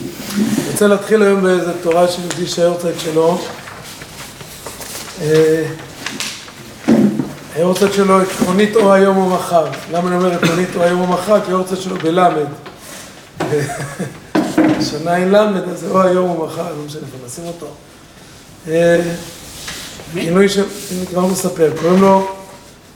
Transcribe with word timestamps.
אני 0.00 0.70
רוצה 0.72 0.86
להתחיל 0.86 1.22
היום 1.22 1.42
באיזה 1.42 1.72
תורה 1.82 2.08
של 2.08 2.20
יהודי 2.22 2.46
שהיורצייט 2.46 2.96
שלו. 3.00 3.38
היורצייט 7.54 7.92
שלו 7.92 8.20
עקרונית 8.20 8.76
או 8.76 8.92
היום 8.92 9.16
או 9.16 9.28
מחר. 9.28 9.66
למה 9.92 10.08
אני 10.08 10.16
אומר 10.16 10.32
עקרונית 10.32 10.68
או 10.76 10.82
היום 10.82 11.00
או 11.00 11.06
מחר? 11.06 11.40
כי 11.40 11.50
היורצייט 11.50 11.80
שלו 11.80 11.96
בלמד. 11.96 12.46
השנה 14.80 15.16
אין 15.16 15.30
למד, 15.30 15.68
אז 15.68 15.80
זה 15.80 15.90
או 15.90 16.02
היום 16.02 16.30
או 16.30 16.46
מחר, 16.46 16.62
לא 16.62 16.84
משנה 16.86 17.00
איפה 17.00 17.26
נשים 17.26 17.44
אותו. 17.44 17.66
כינוי 20.14 20.48
של, 20.48 20.64
אני 20.96 21.06
כבר 21.06 21.26
מספר, 21.26 21.70
קוראים 21.80 22.02
לו 22.02 22.28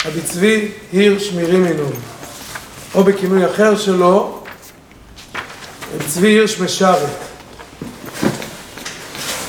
רבי 0.07 0.21
צבי 0.21 0.69
הירש 0.93 1.33
מרימינוב, 1.33 1.93
או 2.95 3.05
בכינוי 3.05 3.47
אחר 3.47 3.77
שלו, 3.77 4.44
צבי 6.09 6.29
הירש 6.29 6.61
משרת. 6.61 7.11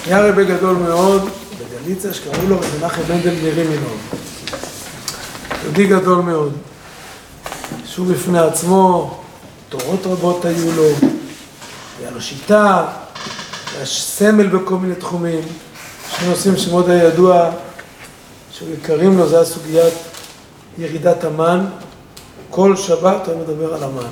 היה 0.05 0.29
רבי 0.29 0.45
גדול 0.45 0.75
מאוד 0.75 1.29
בגליציה 1.59 2.13
שקראו 2.13 2.47
לו 2.47 2.57
רבי 2.57 2.67
מנחם 2.79 3.01
מנדל 3.09 3.33
מרימינוב. 3.43 3.97
יהודי 5.63 5.85
גדול 5.87 6.17
מאוד. 6.17 6.53
שהוא 7.85 8.07
בפני 8.07 8.39
עצמו, 8.39 9.17
תורות 9.69 10.05
רבות 10.05 10.45
היו 10.45 10.71
לו, 10.75 10.83
היה 11.99 12.11
לו 12.11 12.21
שיטה, 12.21 12.85
היה 13.75 13.85
סמל 13.85 14.47
בכל 14.47 14.75
מיני 14.75 14.95
תחומים. 14.95 15.41
שני 16.17 16.29
נושאים 16.29 16.57
שמאוד 16.57 16.89
היה 16.89 17.03
ידוע, 17.03 17.49
שהיו 18.51 18.73
יקרים 18.73 19.17
לו, 19.17 19.29
זה 19.29 19.35
היה 19.35 19.45
סוגיית 19.45 19.93
ירידת 20.77 21.23
המן. 21.23 21.65
כל 22.49 22.75
שבת 22.75 23.27
הוא 23.27 23.39
מדבר 23.39 23.73
על 23.73 23.83
המן. 23.83 24.09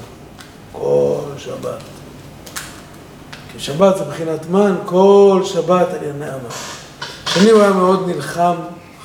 כל 0.72 1.20
שבת. 1.38 1.93
שבת 3.58 3.98
זה 3.98 4.06
מבחינת 4.06 4.50
מן, 4.50 4.76
כל 4.86 5.42
שבת 5.46 5.88
על 5.90 5.96
ענייני 5.98 6.30
המן. 6.30 6.50
שני 7.26 7.50
הוא 7.52 7.62
היה 7.62 7.74
מאוד 7.74 8.08
נלחם, 8.08 8.56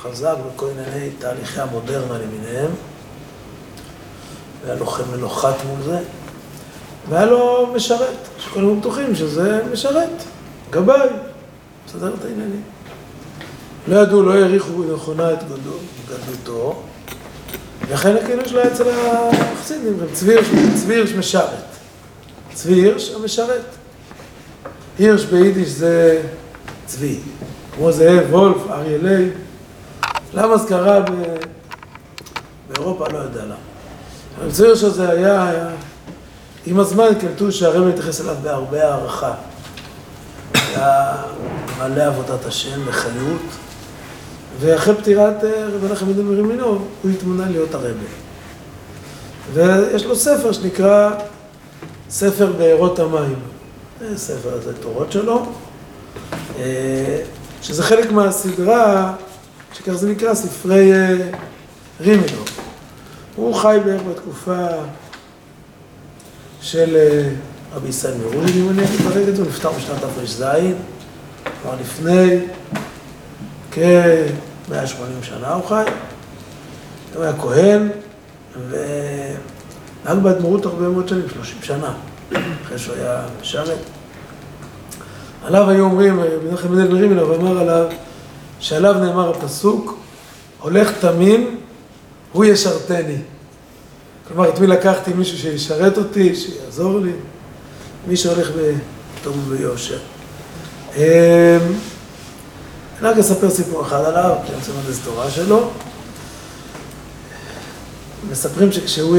חזק 0.01 0.35
בכל 0.55 0.67
ענייני 0.69 1.09
תהליכי 1.19 1.61
המודרנה 1.61 2.17
למיניהם. 2.17 2.71
היה 4.65 4.75
לוחם 4.75 5.03
מלוחת 5.11 5.55
מול 5.67 5.81
זה. 5.85 5.99
והיה 7.09 7.25
לו 7.25 7.67
משרת, 7.75 8.15
שכולם 8.39 8.79
בטוחים 8.79 9.15
שזה 9.15 9.61
משרת, 9.71 10.23
גבאי, 10.69 11.09
מסדר 11.87 12.13
את 12.19 12.25
העניינים. 12.25 12.61
לא 13.87 13.99
ידעו, 13.99 14.23
לא 14.23 14.33
העריכו 14.33 14.83
נכונה 14.93 15.33
את 15.33 15.39
גדלותו, 16.09 16.81
ולכן 17.87 18.15
הכינוי 18.15 18.49
שלו 18.49 18.63
אצל 18.63 18.83
החסידים, 18.89 19.99
צבי 20.13 20.93
הירש 20.93 21.11
משרת. 21.11 21.63
צבי 22.53 22.73
הירש 22.73 23.11
המשרת. 23.15 23.78
הירש 24.99 25.25
ביידיש 25.25 25.69
זה 25.69 26.21
צבי, 26.85 27.19
כמו 27.75 27.91
זאב, 27.91 28.33
וולף, 28.33 28.57
אריה 28.69 28.97
לייב. 28.97 29.29
למה 30.33 30.57
זה 30.57 30.67
קרה 30.67 30.99
באירופה? 32.67 33.05
לא 33.13 33.17
יודע 33.17 33.45
למה. 33.45 34.51
צבי 34.51 34.67
הירש 34.67 34.83
הזה 34.83 35.09
היה, 35.09 35.69
עם 36.65 36.79
הזמן 36.79 37.07
קלטו 37.21 37.51
שהרב 37.51 37.87
מתייחס 37.87 38.21
אליו 38.21 38.35
בהרבה 38.43 38.87
הערכה. 38.87 39.33
היה 40.53 41.15
מלא 41.79 42.03
עבודת 42.03 42.45
השם 42.45 42.85
בחיות. 42.85 43.41
ואחרי 44.59 44.95
פטירת 44.95 45.43
רבי 45.43 45.87
מנחם 45.87 46.05
מנדל 46.05 46.21
מרימינוב, 46.21 46.87
הוא 47.03 47.11
התמונה 47.11 47.49
להיות 47.49 47.73
הרבי. 47.73 48.05
ויש 49.53 50.05
לו 50.05 50.15
ספר 50.15 50.51
שנקרא 50.51 51.11
ספר 52.09 52.51
בארות 52.57 52.99
המים. 52.99 53.58
ספר, 54.15 54.61
זה 54.63 54.73
תורות 54.73 55.11
שלו, 55.11 55.45
שזה 57.61 57.83
חלק 57.83 58.11
מהסדרה, 58.11 59.13
שכך 59.73 59.93
זה 59.93 60.09
נקרא, 60.09 60.33
ספרי 60.33 60.91
רימינוב. 62.01 62.45
הוא 63.35 63.55
חי 63.55 63.77
בערך 63.85 64.01
בתקופה 64.01 64.67
של 66.61 66.97
רבי 67.73 67.87
ישראל 67.87 68.13
מרוז'ין, 68.17 68.63
אם 68.63 68.69
אני 68.69 68.85
אגיד 68.85 69.01
ברגע 69.01 69.31
זה, 69.31 69.41
הוא 69.41 69.47
נפטר 69.49 69.71
בשנת 69.71 69.99
תר"ז, 69.99 70.43
כבר 71.61 71.75
לפני 71.81 72.39
כ-180 73.71 74.73
שנה 75.21 75.53
הוא 75.53 75.65
חי. 75.65 75.83
הוא 77.15 77.23
היה 77.23 77.33
כהן, 77.37 77.89
ונהג 78.69 80.17
באדמו"רות 80.23 80.65
הרבה 80.65 80.89
מאוד 80.89 81.07
שנים, 81.07 81.29
30 81.33 81.57
שנה, 81.61 81.93
אחרי 82.65 82.79
שהוא 82.79 82.95
היה 82.95 83.21
משרת. 83.41 83.77
עליו 85.43 85.69
היו 85.69 85.83
אומרים, 85.83 86.19
מנחם 86.43 86.71
מנדל 86.71 86.93
מרימינוב 86.93 87.31
אמר 87.31 87.59
עליו, 87.59 87.85
שעליו 88.59 88.93
נאמר 88.93 89.29
הפסוק, 89.29 89.97
הולך 90.59 90.91
תמים, 90.99 91.59
הוא 92.31 92.45
ישרתני. 92.45 93.17
כלומר, 94.27 94.49
את 94.49 94.59
מי 94.59 94.67
לקחתי? 94.67 95.13
מישהו 95.13 95.37
שישרת 95.37 95.97
אותי, 95.97 96.35
שיעזור 96.35 96.99
לי, 96.99 97.11
מי 98.07 98.17
שהולך 98.17 98.49
בטוב 99.21 99.37
וביושר. 99.47 99.99
אני 100.95 101.07
רק 103.01 103.17
אספר 103.17 103.49
סיפור 103.49 103.81
אחד 103.81 104.05
עליו, 104.05 104.35
כי 104.45 104.51
אני 104.51 104.57
רוצה 104.57 104.71
ללמד 104.71 104.87
איזו 104.87 105.01
תורה 105.03 105.29
שלו. 105.29 105.69
מספרים 108.31 108.71
שכשהוא 108.71 109.17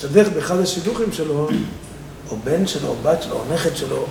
השתדך 0.00 0.28
באחד 0.28 0.58
השידוכים 0.58 1.12
שלו, 1.12 1.48
או 2.30 2.36
בן 2.44 2.66
שלו, 2.66 2.88
או 2.88 2.94
בת 3.02 3.22
שלו, 3.22 3.34
או 3.34 3.54
נכד 3.54 3.76
שלו, 3.76 4.06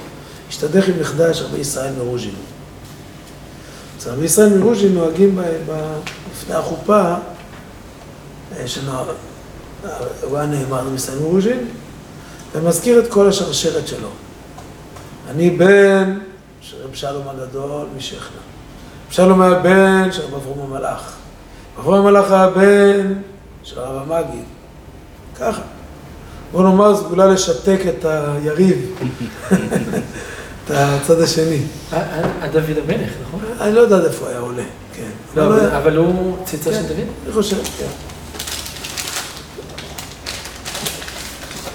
השתדך 0.50 0.88
עם 0.88 1.00
נכדה 1.00 1.34
של 1.34 1.46
רבי 1.46 1.58
ישראל 1.58 1.94
מרוז'ין. 1.98 2.36
אז 4.00 4.08
רבי 4.08 4.26
ישראל 4.26 4.58
מרוז'ין 4.58 4.94
נוהגים 4.94 5.40
לפני 6.32 6.56
החופה, 6.56 7.14
הוא 10.22 10.38
היה 10.38 10.46
נאמר 10.46 10.80
רבי 10.80 10.96
ישראל 10.96 11.20
מרוז'ין, 11.20 11.68
ומזכיר 12.56 13.00
את 13.00 13.12
כל 13.12 13.30
השרשרת 13.30 13.88
שלו. 13.88 14.10
אני 15.30 15.50
בן 15.50 16.20
של 16.62 16.78
רב 16.84 16.94
שלום 16.94 17.28
הגדול 17.28 17.88
משכנע. 17.98 18.20
רב 18.28 19.12
שלום 19.12 19.42
היה 19.42 19.60
בן 19.60 20.12
של 20.12 20.22
רב 20.22 20.34
אברום 20.34 20.74
המלאך. 20.74 21.14
אברום 21.80 22.08
המלאך 22.08 22.32
היה 22.32 22.50
בן 22.50 23.14
של 23.64 23.80
הרב 23.80 24.12
המגיד. 24.12 24.44
ככה. 25.40 25.62
בוא 26.52 26.64
נאמר, 26.64 27.06
אולי 27.10 27.34
לשתק 27.34 27.80
את 27.90 28.06
היריב, 28.06 28.96
את 30.66 30.72
הצד 30.72 31.22
השני. 31.22 31.62
דוד 32.52 32.78
המלך, 32.84 33.12
נכון? 33.28 33.40
אני 33.62 33.76
לא 33.76 33.80
יודע 33.80 34.06
איפה 34.06 34.30
היה 34.30 34.40
עולה, 34.40 34.64
כן. 34.94 35.42
אבל 35.78 35.98
הוא 35.98 36.38
צאצא 36.46 36.74
של 36.74 36.82
דוד? 36.82 36.98
אני 37.26 37.34
חושב, 37.34 37.64
כן. 37.78 37.86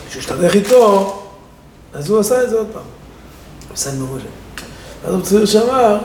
כשהוא 0.09 0.21
השתדך 0.21 0.55
איתו, 0.55 1.23
אז 1.93 2.11
הוא 2.11 2.21
עשה 2.21 2.43
את 2.45 2.51
זה 2.51 2.57
עוד 2.57 2.67
פעם. 2.73 2.83
בסן 3.75 3.99
מרוז'ה. 3.99 4.25
אז 5.05 5.15
הבציר 5.15 5.47
שאמר, 5.47 5.99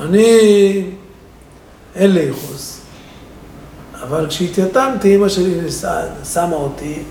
אני, 0.00 0.84
אין 1.94 2.10
לי 2.10 2.20
ייחוס, 2.20 2.80
אבל 4.02 4.26
כשהתייתמתי, 4.28 5.16
אמא 5.16 5.28
שלי 5.28 5.70
שמה 6.32 6.56
אותי 6.56 7.02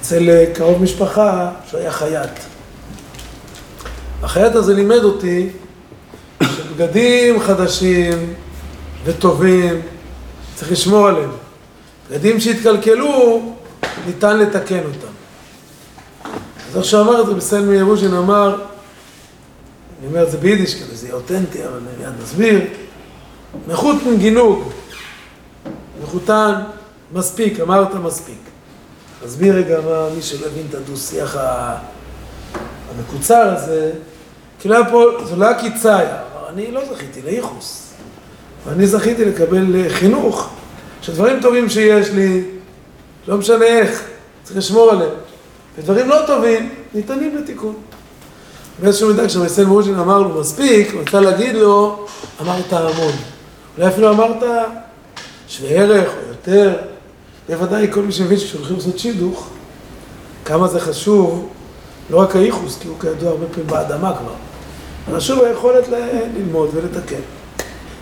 אצל 0.00 0.44
קרוב 0.54 0.82
משפחה 0.82 1.50
שהיה 1.70 1.92
חייט. 1.92 2.30
החייט 4.22 4.54
הזה 4.54 4.74
לימד 4.74 5.04
אותי 5.04 5.48
שבגדים 6.42 7.40
חדשים 7.40 8.34
וטובים 9.04 9.80
צריך 10.54 10.72
לשמור 10.72 11.08
עליהם. 11.08 11.30
בגדים 12.10 12.40
שהתקלקלו, 12.40 13.42
ניתן 14.06 14.38
לתקן 14.38 14.78
אותם. 14.78 15.12
אז 16.70 16.76
איך 16.76 16.84
שאמר 16.84 17.20
את 17.20 17.26
זה 17.26 17.34
בסן 17.34 17.68
מירושין, 17.68 18.14
אמר, 18.14 18.54
אני 19.98 20.06
אומר 20.06 20.22
את 20.22 20.30
זה 20.30 20.38
ביידיש 20.38 20.74
כדי 20.74 20.96
זה 20.96 21.06
יהיה 21.06 21.16
אותנטי, 21.16 21.64
אבל 21.64 21.78
אני 21.78 22.04
מיד 22.04 22.22
מסביר. 22.22 22.60
מחוט 23.68 23.96
מגינוג, 24.02 24.70
מחותן, 26.02 26.52
מספיק, 27.12 27.60
אמרת 27.60 27.94
מספיק. 27.94 28.47
תסביר 29.24 29.54
רגע 29.54 29.80
מה, 29.80 30.08
מי 30.16 30.22
שלא 30.22 30.46
הבין 30.46 30.66
את 30.70 30.74
הדו-שיח 30.74 31.36
המקוצר 32.90 33.54
הזה, 33.56 33.92
כי 34.60 34.68
לא 34.68 34.74
היה 34.74 34.90
פה, 34.90 35.04
זו 35.24 35.36
לא 35.36 35.46
היה 35.46 35.60
קיצאיה, 35.60 36.18
אני 36.48 36.72
לא 36.72 36.80
זכיתי 36.94 37.22
לייחוס. 37.22 37.92
ואני 38.66 38.86
זכיתי 38.86 39.24
לקבל 39.24 39.88
חינוך, 39.88 40.50
שדברים 41.02 41.40
טובים 41.42 41.68
שיש 41.68 42.10
לי, 42.10 42.44
לא 43.28 43.36
משנה 43.36 43.64
איך, 43.64 44.04
צריך 44.42 44.58
לשמור 44.58 44.90
עליהם. 44.90 45.10
ודברים 45.78 46.08
לא 46.08 46.16
טובים, 46.26 46.72
ניתנים 46.94 47.36
לתיקון. 47.36 47.74
באיזשהו 48.78 49.08
מידה 49.08 49.26
כשמייסל 49.26 49.66
מרוז'ין 49.66 49.98
אמר 49.98 50.18
לו 50.18 50.40
מספיק, 50.40 50.92
הוא 50.92 51.00
רצה 51.00 51.20
להגיד 51.20 51.54
לו, 51.54 52.06
אמרת 52.40 52.72
המון. 52.72 53.12
אולי 53.76 53.88
אפילו 53.88 54.10
אמרת 54.10 54.42
שווה 55.48 55.70
ערך 55.70 56.08
או 56.08 56.28
יותר. 56.28 56.76
בוודאי 57.48 57.92
כל 57.92 58.02
מי 58.02 58.12
שמבין 58.12 58.38
שכשהולכים 58.38 58.76
לעשות 58.76 58.98
שידוך, 58.98 59.48
כמה 60.44 60.68
זה 60.68 60.80
חשוב 60.80 61.48
לא 62.10 62.16
רק 62.16 62.36
הייחוס, 62.36 62.78
כי 62.80 62.88
הוא 62.88 63.00
כידוע 63.00 63.30
הרבה 63.30 63.46
פעמים 63.46 63.66
באדמה 63.66 64.16
כבר, 64.18 64.34
אלא 65.08 65.20
שוב 65.20 65.44
היכולת 65.44 65.88
ללמוד 66.36 66.70
ולתקן. 66.74 67.20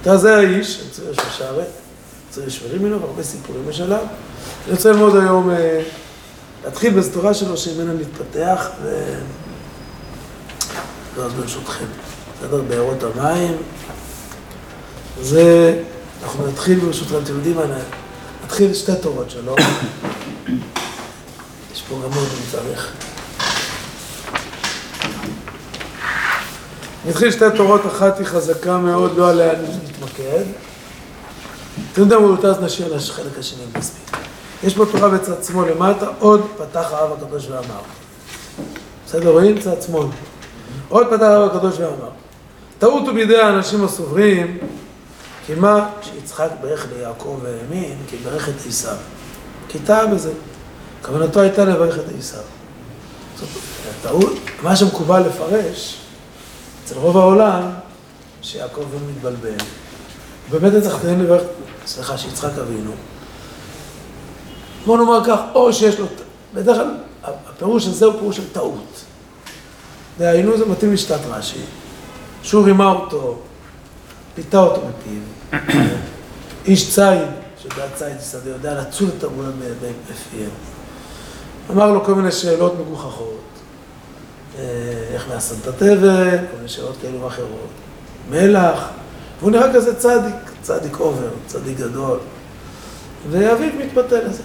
אתה 0.02 0.16
זה 0.16 0.36
האיש, 0.36 0.80
אני 0.80 0.88
רוצה 0.88 1.02
לשמוע 1.10 1.30
שערי, 1.30 1.64
צריך 2.30 2.50
שברים 2.50 2.82
ממנו, 2.82 3.00
והרבה 3.00 3.22
סיפורים 3.22 3.62
יש 3.70 3.80
עליו. 3.80 4.02
אני 4.66 4.74
רוצה 4.74 4.92
ללמוד 4.92 5.16
היום, 5.16 5.50
אה, 5.50 5.82
להתחיל 6.64 6.98
בסתורה 6.98 7.34
שלו 7.34 7.56
שממנה 7.56 7.92
נתפתח, 7.92 8.68
ו... 8.82 9.14
ואז 11.16 11.32
ברשותכם, 11.32 11.84
בסדר? 12.38 12.62
בארות 12.62 13.02
המים. 13.02 13.56
זה, 15.22 15.78
אנחנו 16.22 16.46
נתחיל 16.46 16.78
ברשותכם, 16.78 17.18
אתם 17.24 17.34
יודעים 17.34 17.56
מה, 17.56 17.64
נתחיל 18.46 18.74
שתי 18.74 18.92
תורות 19.02 19.30
שלו. 19.30 19.56
יש 21.72 21.82
פה 21.88 21.94
עוד 21.94 22.12
אם 22.14 22.50
צריך. 22.50 22.92
נתחיל 27.06 27.30
שתי 27.30 27.44
תורות, 27.56 27.86
אחת 27.86 28.18
היא 28.18 28.26
חזקה 28.26 28.78
מאוד, 28.78 29.16
לא 29.16 29.30
עליה 29.30 29.52
נתמקד. 29.84 30.44
אתם 31.92 32.00
יודעים, 32.00 32.22
הוא 32.22 32.46
אז 32.46 32.60
נשאיר 32.60 32.96
לחלק 32.96 33.38
השני 33.38 33.62
מספיק. 33.78 34.16
יש 34.64 34.78
בתורה 34.78 35.08
בצד 35.08 35.44
שמאל 35.44 35.70
למטה, 35.70 36.06
עוד 36.18 36.46
פתח 36.56 36.92
האב 36.92 37.12
הקדוש 37.12 37.46
ואמר. 37.46 37.80
בסדר, 39.06 39.30
רואים? 39.30 39.60
צד 39.60 39.82
שמאל. 39.82 40.06
עוד 40.88 41.06
פתח 41.06 41.22
האב 41.22 41.50
הקדוש 41.50 41.74
ואמר. 41.78 42.10
טעות 42.78 43.06
הוא 43.06 43.14
בידי 43.14 43.36
האנשים 43.36 43.84
הסוברים, 43.84 44.58
כי 45.46 45.54
מה 45.54 45.88
שיצחק 46.02 46.48
ברך 46.60 46.86
ליעקב 46.92 47.38
והאמין, 47.42 47.96
כי 48.10 48.16
ברך 48.16 48.48
את 48.48 48.54
עשיו. 48.68 48.96
כי 49.68 49.78
טעה 49.78 50.06
בזה. 50.06 50.32
כוונתו 51.02 51.40
הייתה 51.40 51.64
לברך 51.64 51.98
את 51.98 52.04
עשיו. 52.18 52.42
זאת 53.38 53.48
טעות, 54.02 54.32
מה 54.62 54.76
שמקובל 54.76 55.20
לפרש, 55.20 55.96
אצל 56.84 56.94
רוב 56.98 57.16
העולם, 57.16 57.62
שיעקב 58.42 58.84
הוא 58.92 59.00
מתבלבל. 59.10 59.64
באמת 60.50 60.72
היה 60.72 60.82
צריך 60.82 60.94
לתת 60.94 61.04
לברך, 61.04 61.42
סליחה, 61.86 62.18
שיצחק 62.18 62.58
אבינו. 62.60 62.92
בוא 64.86 64.98
נאמר 64.98 65.24
כך, 65.24 65.40
או 65.54 65.72
שיש 65.72 65.98
לו, 65.98 66.06
בדרך 66.54 66.76
כלל 66.76 66.94
הפירוש 67.24 67.86
הזה 67.86 68.06
הוא 68.06 68.14
פירוש 68.18 68.36
של 68.36 68.52
טעות. 68.52 69.04
דהיינו 70.18 70.58
זה 70.58 70.66
מתאים 70.66 70.92
לשיטת 70.92 71.20
רש"י, 71.30 71.60
שהוא 72.42 72.64
רימה 72.64 72.90
אותו, 72.90 73.38
פיתה 74.34 74.58
אותו 74.58 74.80
בפיו, 74.80 75.20
איש 76.66 76.94
ציד, 76.94 77.28
שיודע 77.62 77.88
ציד 77.94 78.20
שדה, 78.30 78.50
יודע 78.50 78.80
לצוד 78.80 79.10
את 79.18 79.24
הגבולה 79.24 79.48
בפיהם. 80.10 80.50
אמר 81.70 81.92
לו 81.92 82.04
כל 82.04 82.14
מיני 82.14 82.32
שאלות 82.32 82.74
מגוחכות, 82.80 83.40
אה, 84.58 84.64
איך 85.14 85.28
נעשת 85.28 85.68
תבל, 85.78 86.38
כל 86.50 86.56
מיני 86.56 86.68
שאלות 86.68 86.96
כאלו 87.02 87.22
ואחרות, 87.22 87.68
מלח, 88.30 88.88
והוא 89.40 89.50
נראה 89.50 89.74
כזה 89.74 89.94
צדיק, 89.94 90.34
צדיק 90.62 91.00
אובר, 91.00 91.28
צדיק 91.46 91.78
גדול, 91.78 92.18
ואביו 93.30 93.70
מתפתה 93.78 94.20
לזה. 94.20 94.42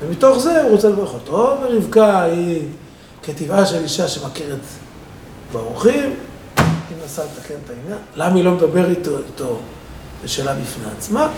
ומתוך 0.00 0.38
זה 0.38 0.62
הוא 0.62 0.70
רוצה 0.70 0.88
לברך 0.88 1.14
אותו, 1.14 1.56
ורבקה 1.62 2.22
היא 2.22 2.62
כטבעה 3.22 3.66
של 3.66 3.82
אישה 3.82 4.08
שמכירת 4.08 4.58
באורחים, 5.52 6.14
היא 6.56 6.96
מנסה 7.02 7.22
לתקן 7.24 7.54
את 7.64 7.70
העניין, 7.70 7.98
למה 8.16 8.34
היא 8.34 8.44
לא 8.44 8.50
מדבר 8.50 8.90
איתו, 8.90 9.18
איתו, 9.18 9.58
זו 10.24 10.32
שאלה 10.32 10.54
בפני 10.54 10.84
עצמה, 10.98 11.28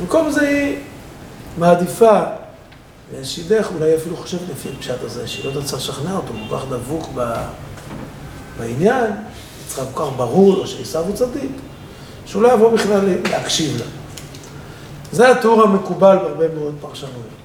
במקום 0.00 0.30
זה 0.30 0.48
היא 0.48 0.76
מעדיפה 1.58 2.20
ושידך, 3.12 3.68
אולי 3.74 3.96
אפילו 3.96 4.16
חושבת 4.16 4.40
לפי 4.50 4.68
הפשט 4.76 5.02
הזה, 5.02 5.28
שהיא 5.28 5.54
לא 5.54 5.60
תצטרך 5.60 5.80
לשכנע 5.80 6.16
אותו, 6.16 6.32
הוא 6.32 6.48
כל 6.48 6.56
כך 6.56 6.64
דבוק 6.70 7.08
ב... 7.14 7.34
בעניין, 8.58 9.10
יצחק 9.66 9.84
כל 9.94 10.04
כך 10.04 10.16
ברור 10.16 10.56
לו 10.56 10.66
שעשיו 10.66 11.04
הוא 11.04 11.14
צדיק, 11.16 11.50
שהוא 12.26 12.42
לא 12.42 12.52
יבוא 12.52 12.72
בכלל 12.72 13.00
להקשיב 13.30 13.76
לה. 13.78 13.84
זה 15.12 15.30
התיאור 15.30 15.62
המקובל 15.62 16.16
בהרבה 16.16 16.54
מאוד 16.54 16.74
פרשנויות. 16.80 17.36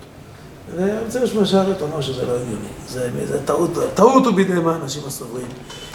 לשמוע 1.23 1.45
שערת 1.45 1.81
אומר 1.81 2.01
שזה 2.01 2.25
לא 2.25 2.31
הגיוני. 2.31 2.67
זה, 2.87 3.09
זה 3.25 3.39
טעות, 3.45 3.71
טעות 3.93 4.25
הוא 4.25 4.33
בידי 4.33 4.53
מה 4.53 4.75
אנשים 4.75 5.01
הסוברים. 5.07 5.47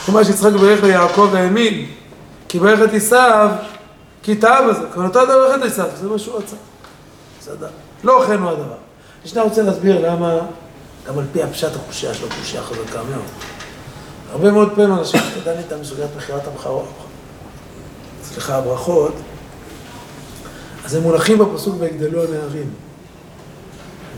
כמו 0.06 0.24
שיצחק 0.24 0.52
ברך 0.52 0.82
ליעקב 0.82 1.34
האמין, 1.34 1.86
כי 2.48 2.58
ברך 2.58 2.90
את 2.90 2.94
עשיו, 2.94 3.50
כי 4.26 4.36
טעה 4.36 4.68
בזה. 4.68 4.80
כוונתו 4.94 5.20
ברך 5.26 5.56
את 5.56 5.62
עשיו, 5.62 5.88
זה 6.00 6.08
מה 6.08 6.18
שהוא 6.18 6.38
רצה. 6.38 6.56
בסדר. 7.40 7.68
לא 8.04 8.24
כן 8.26 8.38
הוא 8.38 8.50
הדבר. 8.50 8.74
אני 9.32 9.40
רוצה 9.40 9.62
להסביר 9.62 10.10
למה, 10.10 10.38
גם 11.08 11.18
על 11.18 11.24
פי 11.32 11.42
הפשט 11.42 11.76
הקושייה 11.76 12.14
שלו, 12.14 12.28
קושייה 12.40 12.62
חזקה 12.62 13.02
מאוד. 13.10 13.24
הרבה 14.32 14.50
מאוד 14.50 14.72
פעמים 14.74 14.98
אנשים 14.98 15.20
שתדען 15.20 15.58
איתם 15.58 15.80
בסוגיית 15.80 16.10
מכירת 16.16 16.46
המחרות, 16.46 16.88
סליחה, 18.22 18.56
הברכות, 18.56 19.14
אז 20.84 20.94
הם 20.94 21.02
מונחים 21.02 21.38
בפסוק 21.38 21.76
ויגדלו 21.78 22.24
הנערים. 22.24 22.70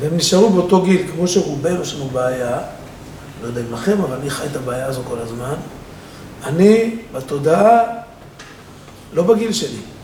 והם 0.01 0.17
נשארו 0.17 0.51
באותו 0.51 0.83
גיל, 0.83 1.07
כמו 1.13 1.29
שרובנו 1.29 1.83
יש 1.83 1.95
לנו 1.95 2.05
בעיה, 2.05 2.59
לא 3.43 3.47
יודע 3.47 3.61
אם 3.61 3.73
לכם, 3.73 4.03
אבל 4.03 4.17
אני 4.17 4.31
חי 4.31 4.47
את 4.47 4.57
הבעיה 4.57 4.87
הזו 4.87 5.03
כל 5.09 5.19
הזמן. 5.19 5.55
אני 6.45 6.97
בתודעה, 7.13 7.81
לא 9.13 9.23
בגיל 9.23 9.53
שלי. 9.53 9.98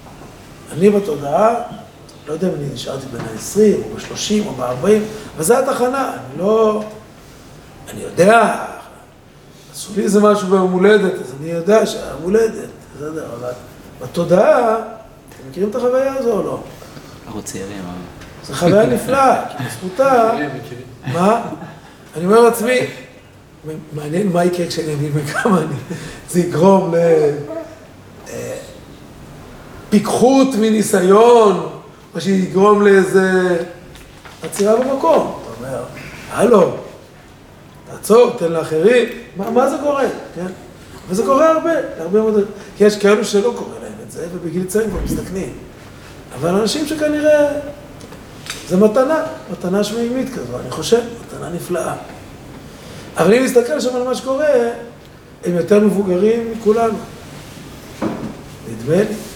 אני 0.79 0.91
בתודעה, 0.91 1.55
לא 2.29 2.33
יודע 2.33 2.49
אם 2.49 2.55
אני 2.55 2.67
נשארתי 2.75 3.07
בין 3.13 3.21
ה-20 3.21 3.85
או 3.85 3.97
ב-30 3.97 4.47
או 4.47 4.53
ב-40, 4.53 4.89
אבל 5.37 5.45
זו 5.45 5.59
התחנה, 5.59 6.13
אני 6.13 6.39
לא... 6.39 6.83
אני 7.91 8.03
יודע, 8.03 8.65
עשו 9.73 9.93
לי 9.97 10.03
איזה 10.03 10.21
משהו 10.21 10.49
ביום 10.49 10.73
הולדת, 10.73 11.13
אז 11.13 11.35
אני 11.41 11.51
יודע 11.51 11.87
שהיום 11.87 12.23
הולדת, 12.23 12.69
בסדר, 12.97 13.27
אבל 13.41 13.51
בתודעה, 14.03 14.77
אתם 14.77 15.49
מכירים 15.51 15.71
את 15.71 15.75
החוויה 15.75 16.15
הזו 16.15 16.33
או 16.33 16.43
לא? 16.43 16.61
אנחנו 17.27 17.43
צעירים, 17.43 17.83
אבל... 17.85 18.15
זו 18.47 18.55
חוויה 18.55 18.87
נפלאה, 18.87 19.45
כי 19.49 19.65
בזכותה, 19.65 20.33
מה? 21.13 21.43
אני 22.17 22.25
אומר 22.25 22.41
לעצמי, 22.41 22.79
מעניין 23.93 24.33
מה 24.33 24.45
יקרה 24.45 24.67
כשאני 24.67 24.95
אגיד 24.95 25.15
בכמה 25.15 25.59
אני, 25.59 25.75
זה 26.31 26.41
יגרום 26.41 26.95
לפיקחות 29.95 30.49
מניסיון, 30.55 31.69
או 32.15 32.21
שיגרום 32.21 32.83
לאיזה 32.83 33.59
עצירה 34.43 34.77
במקום. 34.77 35.39
אתה 35.43 35.67
אומר, 35.67 35.83
הלו, 36.31 36.77
תעצור, 37.91 38.31
תן 38.39 38.53
לאחרים, 38.53 39.09
מה, 39.37 39.51
מה 39.51 39.71
זה 39.71 39.77
קורה, 39.83 40.05
כן? 40.35 40.47
וזה 41.09 41.23
קורה 41.23 41.51
הרבה, 41.51 41.71
הרבה 41.99 42.21
מאוד, 42.21 42.45
כי 42.77 42.85
יש 42.85 42.99
כאלו 42.99 43.25
שלא 43.25 43.55
קורה 43.57 43.79
להם 43.83 43.93
את 44.07 44.11
זה, 44.11 44.27
ובגיל 44.35 44.65
צעיר 44.65 44.87
כבר 44.91 44.99
מסתכנים. 45.05 45.53
אבל 46.35 46.55
אנשים 46.55 46.87
שכנראה, 46.87 47.47
זה 48.69 48.77
מתנה, 48.77 49.23
מתנה 49.53 49.85
שמימית 49.85 50.35
כזו, 50.35 50.59
אני 50.61 50.71
חושב, 50.71 51.01
מתנה 51.27 51.49
נפלאה. 51.49 51.95
אבל 53.17 53.35
אם 53.35 53.45
נסתכל 53.45 53.81
שם 53.81 53.97
על 53.97 54.03
מה 54.03 54.15
שקורה, 54.15 54.47
הם 55.45 55.55
יותר 55.57 55.81
מבוגרים 55.81 56.53
מכולנו. 56.53 56.99
נדמה 58.69 58.97
לי. 58.97 59.34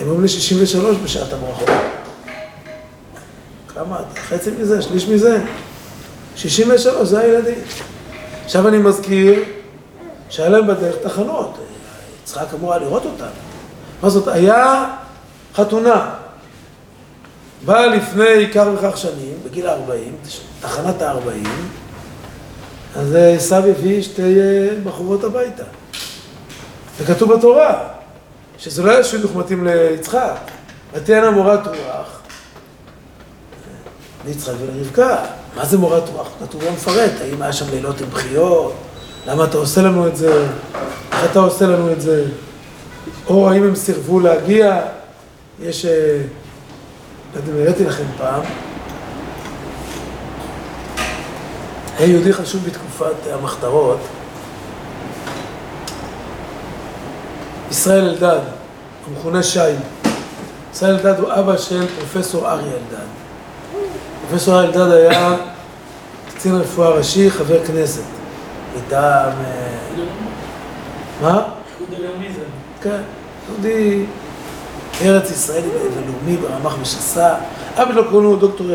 הם 0.00 0.06
אומרים 0.06 0.22
לי 0.22 0.28
63 0.28 0.96
בשעת 0.96 1.32
הברכות. 1.32 1.68
כמה? 3.74 3.96
חצי 4.16 4.50
מזה? 4.50 4.82
שליש 4.82 5.08
מזה? 5.08 5.40
63, 6.36 7.08
זה 7.08 7.20
הילדים. 7.20 7.58
עכשיו 8.44 8.68
אני 8.68 8.78
מזכיר 8.78 9.44
שהיה 10.30 10.48
להם 10.48 10.66
בדרך 10.66 10.96
תחנות. 11.02 11.58
יצחק 12.22 12.46
אמור 12.54 12.72
היה 12.72 12.82
לראות 12.82 13.04
אותם. 13.04 13.26
מה 14.02 14.10
זאת? 14.10 14.28
היה 14.28 14.94
חתונה. 15.54 16.14
באה 17.64 17.86
לפני 17.86 18.52
כך 18.54 18.64
וכך 18.74 18.98
שנים, 18.98 19.34
בגיל 19.44 19.66
ה-40, 19.66 20.28
תחנת 20.60 21.02
ה-40, 21.02 21.48
אז 22.96 23.14
עשיו 23.14 23.66
הביא 23.66 24.02
שתי 24.02 24.38
בחורות 24.84 25.24
הביתה. 25.24 25.62
וכתוב 26.98 27.34
בתורה, 27.34 27.88
שזה 28.58 28.82
לא 28.82 28.90
היה 28.90 29.04
שידוך 29.04 29.36
מתאים 29.36 29.64
ליצחק. 29.64 30.36
ותהיינה 30.92 31.30
מורת 31.30 31.66
רוח 31.66 32.20
ליצחק 34.26 34.52
ולרבקה. 34.60 35.16
מה 35.56 35.64
זה 35.64 35.78
מורת 35.78 36.08
רוח? 36.08 36.28
כתוב 36.40 36.62
לא 36.62 36.70
מפרט, 36.72 37.12
האם 37.20 37.42
היה 37.42 37.52
שם 37.52 37.70
לילות 37.70 38.00
עם 38.00 38.10
בחיות? 38.10 38.74
למה 39.26 39.44
אתה 39.44 39.58
עושה 39.58 39.82
לנו 39.82 40.06
את 40.06 40.16
זה? 40.16 40.46
איך 41.12 41.30
אתה 41.30 41.38
עושה 41.38 41.66
לנו 41.66 41.92
את 41.92 42.00
זה? 42.00 42.24
או 43.26 43.50
האם 43.50 43.62
הם 43.62 43.74
סירבו 43.74 44.20
להגיע? 44.20 44.80
יש... 45.62 45.84
לא 45.84 47.40
יודע 47.40 47.52
אם 47.52 47.58
הראיתי 47.58 47.84
לכם 47.84 48.04
פעם. 48.18 48.42
היה 51.98 52.08
יהודי 52.08 52.32
חשוב 52.32 52.64
בתקופת 52.64 53.32
המחתרות, 53.32 53.98
ישראל 57.70 58.04
אלדד, 58.08 58.40
המכונה 59.10 59.42
שי. 59.42 59.60
ישראל 60.72 60.94
אלדד 60.94 61.18
הוא 61.20 61.32
אבא 61.32 61.56
של 61.56 61.86
פרופסור 61.86 62.48
אריה 62.50 62.72
אלדד. 62.72 63.06
פרופסור 64.28 64.54
אריה 64.54 64.68
אלדד 64.68 64.92
היה 64.92 65.36
קצין 66.34 66.54
רפואה 66.54 66.88
ראשי, 66.88 67.30
חבר 67.30 67.66
כנסת. 67.66 68.02
מטעם... 68.76 69.32
מה? 71.22 71.42
הלאומי 71.98 72.28
זה. 72.32 72.42
כן, 72.82 73.00
יהודי 73.48 74.04
ארץ 75.02 75.30
ישראלי 75.30 75.68
ולאומי 75.68 76.36
ברמ"ח 76.36 76.76
ושס"ה. 76.82 77.34
אבא 77.76 77.92
שלו 77.92 78.10
קוראים 78.10 78.24
לו 78.24 78.36
דוקטור 78.36 78.66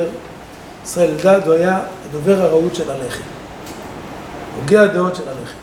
ישראל 0.84 1.10
אלדד, 1.10 1.42
הוא 1.46 1.54
היה 1.54 1.80
הדובר 2.10 2.42
הרהוט 2.42 2.76
של 2.76 2.92
הלח"י. 2.92 3.24
הוגה 4.60 4.82
הדעות 4.82 5.16
של 5.16 5.24
הלח"י. 5.28 5.63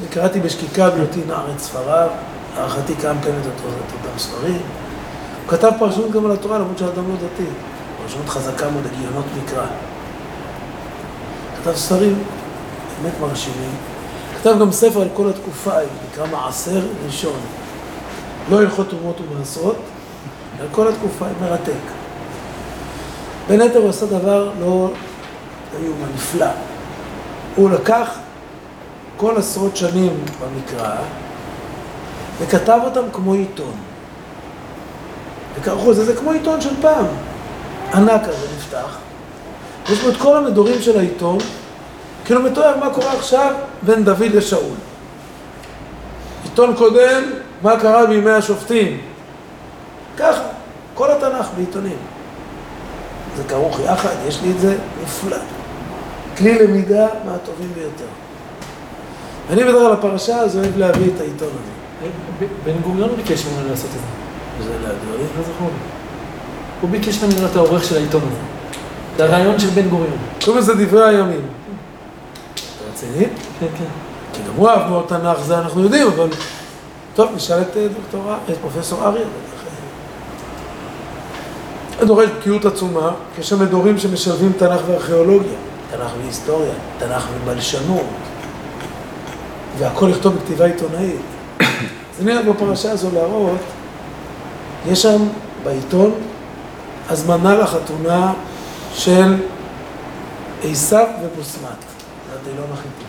אני 0.00 0.08
קראתי 0.08 0.40
בשקיקה 0.40 0.90
בהיותי 0.90 1.20
נער 1.26 1.50
את 1.54 1.60
ספריו, 1.60 2.08
להערכתי 2.56 2.94
כמה 2.96 3.22
פעמים 3.22 3.40
את 3.40 3.60
אותם 3.66 4.18
ספרים. 4.18 4.60
הוא 5.42 5.48
כתב 5.48 5.70
פרשנות 5.78 6.10
גם 6.10 6.26
על 6.26 6.32
התורה, 6.32 6.58
למרות 6.58 6.78
שהוא 6.78 6.88
אדם 6.88 7.08
לא 7.08 7.14
דתי. 7.14 7.50
פרשנות 8.02 8.28
חזקה 8.28 8.70
מאוד, 8.70 8.84
הגיונות 8.86 9.24
מקרא. 9.42 9.66
כתב 11.62 11.76
ספרים 11.76 12.18
באמת 13.02 13.14
מרשימים. 13.20 13.70
כתב 14.40 14.54
גם 14.60 14.72
ספר 14.72 15.02
על 15.02 15.08
כל 15.14 15.28
התקופה 15.28 15.72
נקרא 16.10 16.26
מעשר 16.26 16.80
ראשון. 17.06 17.40
לא 18.50 18.60
הלכות 18.60 18.88
תרומות 18.88 19.20
ומעשרות, 19.20 19.76
על 20.60 20.66
כל 20.72 20.88
התקופה, 20.88 21.24
מרתק. 21.40 21.72
בין 23.48 23.60
היתר 23.60 23.78
הוא 23.78 23.90
עשה 23.90 24.06
דבר 24.06 24.50
לא 24.60 24.90
איום, 25.82 25.96
נפלא. 26.14 26.46
הוא 27.56 27.70
לקח 27.70 28.08
כל 29.16 29.36
עשרות 29.36 29.76
שנים 29.76 30.24
במקרא 30.40 30.96
וכתב 32.38 32.78
אותם 32.84 33.10
כמו 33.12 33.32
עיתון. 33.32 33.74
וקראו 35.58 35.90
לזה, 35.90 36.04
זה 36.04 36.16
כמו 36.16 36.32
עיתון 36.32 36.60
של 36.60 36.82
פעם. 36.82 37.06
ענק 37.94 38.22
כזה 38.22 38.46
נפתח, 38.56 38.96
יש 39.88 39.98
בו 40.02 40.08
את 40.08 40.16
כל 40.16 40.36
המדורים 40.36 40.82
של 40.82 40.98
העיתון, 40.98 41.38
כאילו 42.24 42.42
מתואר 42.42 42.76
מה 42.76 42.90
קורה 42.90 43.12
עכשיו 43.12 43.54
בין 43.82 44.04
דוד 44.04 44.32
לשאול. 44.34 44.74
עיתון 46.44 46.76
קודם, 46.76 47.22
מה 47.62 47.80
קרה 47.80 48.06
בימי 48.06 48.30
השופטים. 48.30 49.00
ככה, 50.16 50.42
כל 50.94 51.10
התנ"ך 51.10 51.46
בעיתונים. 51.56 51.96
זה 53.36 53.42
כרוך 53.48 53.80
יחד, 53.80 54.14
יש 54.28 54.42
לי 54.42 54.50
את 54.50 54.60
זה 54.60 54.76
נפלא. 55.02 55.36
כלי 56.36 56.58
למידה 56.58 57.06
מהטובים 57.26 57.72
ביותר. 57.74 58.25
ואני 59.48 59.62
בדרך 59.62 59.74
כלל 59.74 59.92
הפרשה 59.92 60.38
הזו 60.38 60.58
אוהב 60.58 60.78
להביא 60.78 61.06
את 61.16 61.20
העיתון 61.20 61.48
הזה. 61.48 61.76
בן 62.64 62.80
גוריון 62.82 63.10
ביקש 63.16 63.44
ממנו 63.46 63.68
לעשות 63.70 63.90
את 63.90 64.00
זה. 64.00 64.64
זה 64.64 64.70
לי. 64.80 64.86
לא 65.36 65.42
זכור 65.42 65.68
לי. 65.68 65.78
הוא 66.80 66.90
ביקש 66.90 67.22
ממנו 67.22 67.36
להיות 67.36 67.56
העורך 67.56 67.84
של 67.84 67.96
העיתון 67.96 68.20
הזה. 68.26 68.40
זה 69.16 69.24
הרעיון 69.24 69.58
של 69.58 69.68
בן 69.68 69.88
גוריון. 69.88 70.16
קוראים 70.44 70.62
לזה 70.62 70.74
דברי 70.74 71.08
הימים. 71.08 71.40
אתה 72.54 72.84
רציני? 72.92 73.24
כן, 73.60 73.66
כן. 73.78 73.84
כי 74.32 74.42
גם 74.48 74.54
הוא 74.56 74.68
אהב 74.68 74.90
מאוד 74.90 75.04
תנ"ך, 75.08 75.40
זה 75.40 75.58
אנחנו 75.58 75.82
יודעים, 75.82 76.06
אבל... 76.06 76.28
טוב, 77.14 77.30
נשאל 77.36 77.60
את 77.62 77.76
אה, 77.76 77.86
דוקטור, 77.88 78.32
את 78.50 78.56
פרופסור 78.60 79.04
אריה. 79.04 79.26
זה 82.00 82.06
דורש 82.06 82.28
בקיאות 82.38 82.64
עצומה, 82.64 83.10
כי 83.34 83.40
יש 83.40 83.48
שם 83.48 83.62
מדורים 83.62 83.98
שמשלבים 83.98 84.52
תנ"ך 84.58 84.80
וארכיאולוגיה, 84.86 85.52
תנ"ך 85.90 86.10
והיסטוריה, 86.22 86.72
תנ"ך 86.98 87.26
ובלשנות, 87.34 88.06
והכל 89.78 90.06
לכתוב 90.06 90.34
בכתיבה 90.34 90.64
עיתונאית. 90.64 91.20
אז 91.60 92.22
אני 92.22 92.34
אוהב 92.34 92.48
בפרשה 92.48 92.90
הזו 92.90 93.08
להראות, 93.14 93.58
יש 94.88 95.02
שם 95.02 95.28
בעיתון 95.64 96.14
הזמנה 97.08 97.54
לחתונה 97.54 98.32
של 98.94 99.34
עשיו 100.64 101.06
ובוסמת, 101.22 101.70
זה 102.44 102.50
לא 102.58 102.64
מחיתי. 102.72 103.04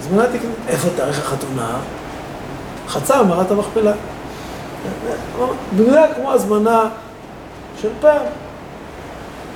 הזמנה 0.00 0.26
תקנית, 0.26 0.56
איפה 0.68 0.88
תאריך 0.96 1.18
החתונה? 1.18 1.78
חצר 2.88 3.22
מערת 3.22 3.50
המכפלה. 3.50 3.92
במדינה 5.76 6.02
כמו 6.16 6.32
הזמנה 6.32 6.88
של 7.80 7.88
פעם. 8.00 8.22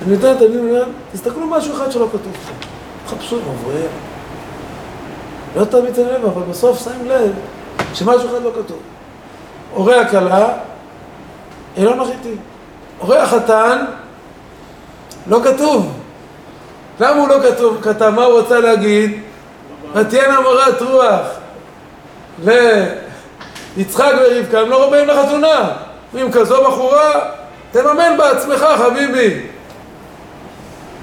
אני 0.01 0.15
נותן 0.15 0.31
את 0.31 0.41
הדין, 0.41 0.75
תסתכלו 1.13 1.47
משהו 1.47 1.75
אחד 1.75 1.91
שלא 1.91 2.07
כתוב 2.07 2.33
פה. 2.33 2.53
תחפשו, 3.05 3.35
הם 3.35 3.41
עוברים. 3.47 4.10
לא 5.55 5.65
תמיד 5.65 5.95
שמים 5.95 6.07
לב, 6.07 6.25
אבל 6.25 6.41
בסוף 6.49 6.83
שמים 6.83 7.09
לב 7.09 7.31
שמשהו 7.93 8.29
אחד 8.29 8.43
לא 8.43 8.51
כתוב. 8.63 8.79
הורי 9.73 9.99
הכלה, 9.99 10.47
אילון 11.77 11.99
החיטי. 11.99 12.35
הורי 12.99 13.17
החתן, 13.17 13.85
לא 15.27 15.39
כתוב. 15.43 15.93
למה 16.99 17.21
הוא 17.21 17.27
לא 17.27 17.35
כתוב? 17.49 17.77
כתב, 17.81 18.09
מה 18.09 18.23
הוא 18.23 18.39
רצה 18.39 18.59
להגיד? 18.59 19.21
ותהיינה 19.93 20.41
מורת 20.41 20.81
רוח 20.81 21.27
ליצחק 22.43 24.11
ורבקה, 24.19 24.59
הם 24.59 24.69
לא 24.69 24.89
באים 24.89 25.07
לחתונה. 25.07 25.71
אם 26.21 26.31
כזו 26.31 26.63
בחורה, 26.63 27.11
תממן 27.71 28.17
בעצמך, 28.17 28.65
חביבי. 28.77 29.41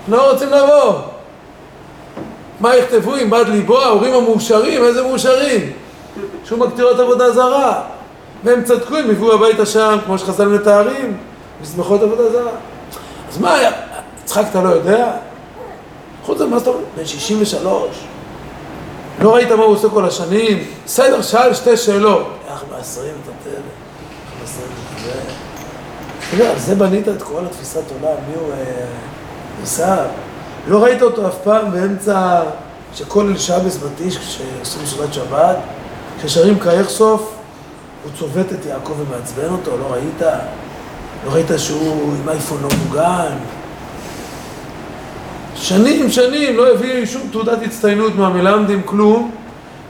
לא 0.09 0.31
רוצים 0.31 0.49
לבוא. 0.49 1.08
מה 2.61 2.77
יכתבו 2.77 3.15
עם 3.15 3.31
בת 3.31 3.49
ליבו, 3.49 3.81
ההורים 3.81 4.15
המאושרים, 4.15 4.85
איזה 4.85 5.03
מאושרים? 5.03 5.73
שום 6.45 6.63
מקטירות 6.63 7.01
עבודה 7.01 7.33
זרה. 7.33 7.83
והם 8.45 8.65
צדקו, 8.65 8.97
הם 8.97 9.11
הביאו 9.11 9.35
הביתה 9.35 9.67
שם, 9.67 9.99
כמו 10.05 10.19
שחז"ל 10.19 10.49
מתארים, 10.49 11.17
מזבחות 11.63 12.03
עבודה 12.03 12.31
זרה. 12.31 12.51
אז 13.31 13.39
מה 13.39 13.55
היה? 13.55 13.71
יצחק 14.23 14.45
אתה 14.51 14.63
לא 14.63 14.69
יודע? 14.69 15.13
חוץ 16.25 16.37
מזה, 16.37 16.47
מה 16.47 16.59
זאת 16.59 16.69
אומרת? 16.69 16.85
בן 16.97 17.07
63. 17.07 17.87
לא 19.23 19.35
ראית 19.35 19.53
מה 19.53 19.65
הוא 19.65 19.75
עושה 19.75 19.89
כל 19.89 20.05
השנים? 20.05 20.65
בסדר, 20.87 21.23
שאל 21.23 21.55
שתי 21.55 21.77
שאלות. 21.77 22.29
איך 22.51 22.65
מעשרים 22.71 23.15
את 23.25 23.29
התל? 23.41 23.51
איך 23.51 24.41
מעשרים 24.41 24.71
את 24.95 25.03
זה? 25.05 25.11
אתה 26.29 26.37
יודע, 26.37 26.51
על 26.51 26.59
זה 26.59 26.75
בנית 26.75 27.09
את 27.09 27.23
כל 27.23 27.41
התפיסת 27.47 27.83
עולם, 28.01 28.17
מי 28.29 28.35
הוא 28.35 28.53
עשיו? 29.63 30.05
לא 30.69 30.85
ראית 30.85 31.03
אותו 31.03 31.29
אף 31.29 31.35
פעם 31.45 31.71
באמצע 31.71 32.43
שכל 32.95 33.27
אל 33.27 33.39
שבס 33.39 33.79
בתיש, 33.79 34.19
כשעושים 34.19 34.87
סעודת 34.87 35.15
שבת, 35.15 35.57
כששרים 36.23 36.59
כאיך 36.59 36.89
סוף, 36.89 37.35
הוא 38.05 38.13
צובט 38.19 38.53
את 38.53 38.67
יעקב 38.67 38.95
ומעצבן 38.99 39.49
אותו, 39.49 39.71
לא 39.79 39.93
ראית? 39.93 40.23
לא 41.27 41.33
ראית 41.33 41.47
שהוא 41.57 42.15
עם 42.23 42.29
אייפון 42.29 42.59
לא 42.63 42.69
מוגן? 42.85 43.37
שנים, 45.55 46.11
שנים, 46.11 46.57
לא 46.57 46.73
הביא 46.73 47.07
שום 47.07 47.23
תעודת 47.33 47.59
הצטיינות 47.63 48.15
מהמלמדים, 48.15 48.83
כלום. 48.85 49.31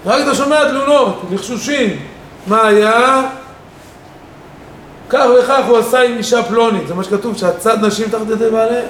רק 0.06 0.22
אתה 0.22 0.34
שומע 0.34 0.68
תלונות, 0.68 1.22
לחשושים. 1.30 1.98
מה 2.46 2.66
היה? 2.66 3.22
כך 5.08 5.26
וכך 5.38 5.64
הוא 5.68 5.78
עשה 5.78 6.02
עם 6.02 6.16
אישה 6.16 6.42
פלונית, 6.42 6.88
זה 6.88 6.94
מה 6.94 7.04
שכתוב, 7.04 7.36
שהצד 7.36 7.84
נשים 7.84 8.08
תחת 8.08 8.30
ידי 8.30 8.50
בעליהם. 8.50 8.88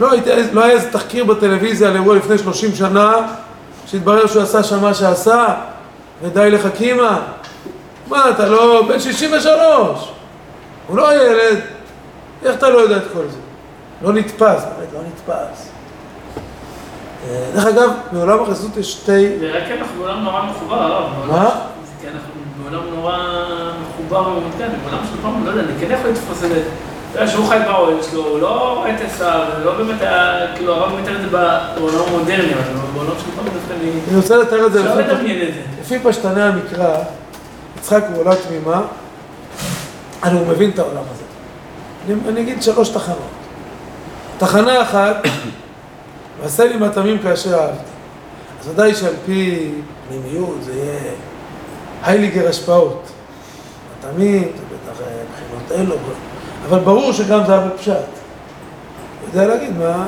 לא, 0.00 0.08
לא 0.52 0.64
היה 0.64 0.74
איזה 0.74 0.92
תחקיר 0.92 1.24
בטלוויזיה 1.24 1.88
על 1.88 1.94
אירוע 1.94 2.16
לפני 2.16 2.38
30 2.38 2.74
שנה, 2.74 3.12
שהתברר 3.86 4.26
שהוא 4.26 4.42
עשה 4.42 4.62
שם 4.62 4.80
מה 4.80 4.94
שעשה, 4.94 5.54
ודי 6.22 6.50
לחכימה. 6.50 7.20
מה, 8.08 8.30
אתה 8.30 8.48
לא... 8.48 8.82
בן 8.88 9.00
63! 9.00 10.12
הוא 10.86 10.96
לא 10.96 11.14
ילד, 11.14 11.60
איך 12.44 12.56
אתה 12.56 12.68
לא 12.68 12.78
יודע 12.78 12.96
את 12.96 13.02
כל 13.12 13.22
זה? 13.30 13.38
לא 14.02 14.12
נתפס, 14.12 14.64
באמת 14.64 14.88
לא 14.92 15.00
נתפס. 15.06 15.70
דרך 17.54 17.66
אגב, 17.66 17.90
בעולם 18.12 18.42
החסידות 18.42 18.76
יש 18.76 18.92
שתי... 18.92 19.38
זה 19.38 19.52
רק 19.56 19.66
כי 19.66 19.72
אנחנו 19.72 20.02
בעולם 20.02 20.24
נורא 20.24 20.42
מחובר, 20.42 20.82
הרב. 20.82 21.26
מה? 21.28 21.50
זה 21.84 21.92
כי 22.00 22.06
אנחנו 22.08 22.32
בעולם 22.62 22.94
נורא 22.94 23.18
מחובר 23.82 24.28
ומתקדם, 24.28 24.70
בעולם 24.84 25.04
של 25.10 25.22
פעם, 25.22 25.46
לא 25.46 25.50
יודע, 25.50 25.62
אני 25.62 25.72
כן 25.80 25.94
יכול 25.94 26.10
לתפוס 26.10 26.44
את 26.44 26.48
זה. 26.48 26.62
אתה 27.12 27.20
יודע, 27.20 27.32
שהוא 27.32 27.48
חי 27.48 27.58
באוהל 27.66 28.02
שלו, 28.10 28.26
הוא 28.26 28.40
לא 28.40 28.74
רואה 28.78 28.94
את 28.96 29.00
עשיו, 29.00 29.48
לא 29.64 29.72
באמת 29.76 30.00
היה, 30.00 30.46
כאילו 30.56 30.74
הרב 30.74 31.00
מתאר 31.00 31.16
את 31.16 31.20
זה 31.20 31.26
בעולם 31.28 32.08
המודרני, 32.08 32.54
אבל 32.54 32.62
בעולם 32.94 33.12
של 33.18 33.30
פעם 33.36 33.44
דווקא 33.44 33.72
אני... 33.80 33.90
אני 34.08 34.16
רוצה 34.16 34.36
לתאר 34.36 34.66
את 34.66 34.72
זה 34.72 34.82
לפי- 35.80 35.98
פשטני 35.98 36.42
המקרא, 36.42 36.96
יצחק 37.78 38.04
הוא 38.12 38.20
עולה 38.20 38.36
תמימה, 38.36 38.82
הרי 40.22 40.38
הוא 40.38 40.46
מבין 40.46 40.70
את 40.70 40.78
העולם 40.78 41.02
הזה. 41.12 41.22
אני, 42.06 42.28
אני 42.28 42.40
אגיד 42.40 42.62
שלוש 42.62 42.88
תחנות. 42.88 43.18
תחנה 44.38 44.82
אחת, 44.82 45.16
ועשה 46.42 46.64
לי 46.64 46.76
מטעמים 46.76 47.18
כאשר 47.18 47.54
אהבתי. 47.54 47.90
אז 48.60 48.68
ודאי 48.68 48.94
שעל 48.94 49.14
פי 49.26 49.70
פנימיות 50.08 50.56
זה 50.62 50.72
יהיה 50.72 51.00
הייליגר 52.02 52.48
השפעות. 52.48 53.02
מטעמים, 53.98 54.42
זה 54.42 54.62
בטח 54.92 55.00
אה, 55.00 55.06
בחינות 55.34 55.72
אלו, 55.72 55.96
אבל 56.68 56.78
ברור 56.78 57.12
שגם 57.12 57.46
זה 57.46 57.52
היה 57.52 57.66
בפשט. 57.66 57.92
הוא 57.92 59.28
יודע 59.28 59.46
להגיד 59.46 59.78
מה... 59.78 60.06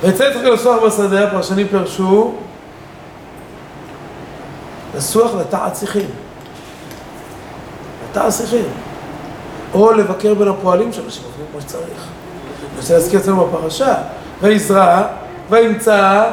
ויצא 0.00 0.22
יצחק 0.22 0.44
לסוח 0.44 0.82
בשדה, 0.82 1.28
הפרשנים 1.28 1.68
פירשו 1.68 2.34
לסוח 4.96 5.30
לטעת 5.40 5.76
שיחים. 5.76 6.08
לטעת 8.10 8.32
שיחים. 8.32 8.64
או 9.74 9.92
לבקר 9.92 10.34
בין 10.34 10.48
הפועלים 10.48 10.92
שלו, 10.92 11.10
שעובדים 11.10 11.46
כמו 11.52 11.60
שצריך. 11.60 11.84
אני 11.84 12.80
רוצה 12.80 12.94
להזכיר 12.94 13.20
אצלנו 13.20 13.46
בפרשה, 13.46 13.94
ויזרע, 14.42 15.02
וימצא, 15.50 16.30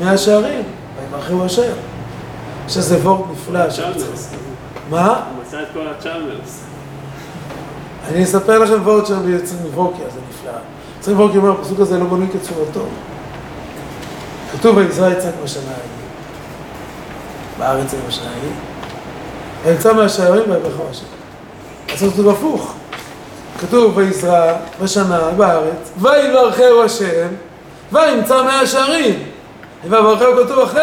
מאה 0.00 0.18
שערים, 0.18 0.62
ויברכהו 1.00 1.44
השם. 1.44 1.72
יש 2.66 2.76
איזה 2.76 2.96
וורט 2.96 3.30
נפלא. 3.32 3.60
מה? 4.90 5.06
הוא 5.06 5.42
מצא 5.42 5.62
את 5.62 5.66
כל 5.72 5.88
הצ'ארלס. 5.88 6.60
אני 8.08 8.24
אספר 8.24 8.58
לכם 8.58 8.82
וורט 8.82 9.06
שם 9.06 9.22
ביצרים 9.22 9.60
וורקיה, 9.74 10.04
זה 10.14 10.20
נפלא. 10.30 10.58
יצרים 10.98 11.20
וורקיה 11.20 11.40
אומר, 11.40 11.60
הפסוק 11.60 11.80
הזה 11.80 11.98
לא 11.98 12.04
בנוי 12.04 12.26
כצורתו. 12.32 12.86
כתוב 14.52 14.76
ויזרע 14.76 15.10
יצחק 15.10 15.32
בשנה 15.44 15.62
ההיא. 15.70 15.94
בארץ 17.58 17.90
זה 17.90 17.96
בשנה 18.08 18.30
ההיא. 18.30 18.52
וימצא 19.64 19.92
מהשערים 19.92 20.50
ויברכו 20.50 20.82
השם. 20.90 21.04
אז 21.92 21.98
זה 22.00 22.10
כתוב 22.10 22.28
הפוך. 22.28 22.74
כתוב 23.60 23.96
ויזרע 23.96 24.52
בשנה 24.82 25.20
בארץ, 25.36 25.92
ויברכהו 25.98 26.82
השם, 26.82 27.28
וימצא 27.92 28.42
מהשערים. 28.42 29.22
ויברכהו 29.84 30.44
כתוב 30.44 30.58
אחרי 30.58 30.82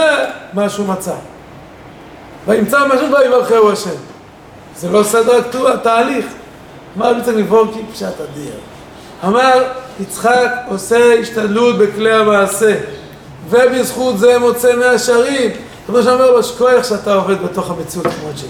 מה 0.54 0.70
שהוא 0.70 0.88
מצא. 0.88 1.14
וימצא 2.48 2.88
מהשערים 2.88 3.14
ויברכהו 3.14 3.72
השם. 3.72 3.90
זה 4.78 4.90
לא 4.90 5.04
סדר 5.04 5.40
התהליך. 5.74 6.26
אמר 6.98 7.14
בעצם 7.14 7.38
לבורקי 7.38 7.80
פשט 7.94 8.22
אדיר. 8.22 8.54
אמר, 9.24 9.64
יצחק 10.00 10.52
עושה 10.68 11.14
השתדלות 11.22 11.78
בכלי 11.78 12.14
המעשה, 12.14 12.78
ובזכות 13.50 14.20
זה 14.20 14.40
מוצא 14.40 14.76
מהשערים. 14.76 15.52
כמו 15.88 16.04
שאומר 16.04 16.32
לו, 16.32 16.44
שכוח 16.44 16.84
שאתה 16.84 17.14
עובד 17.14 17.42
בתוך 17.42 17.72
המציאות 17.72 18.08
כמות 18.08 18.38
שהיא. 18.38 18.50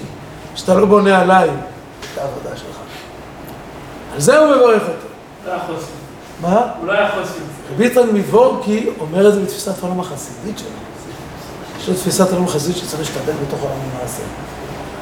שאתה 0.56 0.74
לא 0.74 0.86
בונה 0.86 1.20
עליי 1.20 1.50
את 1.50 2.18
העבודה 2.18 2.58
שלך. 2.58 2.78
על 4.14 4.22
זה 4.22 4.38
הוא 4.38 4.56
מברך 4.56 4.82
אותו. 4.82 5.08
לא. 5.48 5.76
מה? 6.42 6.72
הוא 6.80 6.88
לא 6.88 6.92
היה 6.92 7.10
חוסן. 7.12 7.44
רבי 7.74 7.86
יצחק 7.86 8.04
מבורקי 8.14 8.90
אומר 9.00 9.28
את 9.28 9.34
זה 9.34 9.42
בתפיסת 9.42 9.84
העולם 9.84 10.00
החסידית 10.00 10.60
שלו. 10.60 10.68
יש 11.80 11.90
לו 11.90 11.96
תפיסת 11.96 12.32
עולם 12.32 12.48
חסידית 12.48 12.78
שצריך 12.78 13.00
להשתדל 13.00 13.34
בתוך 13.48 13.60
העולם 13.60 13.80
המעשה. 13.92 14.24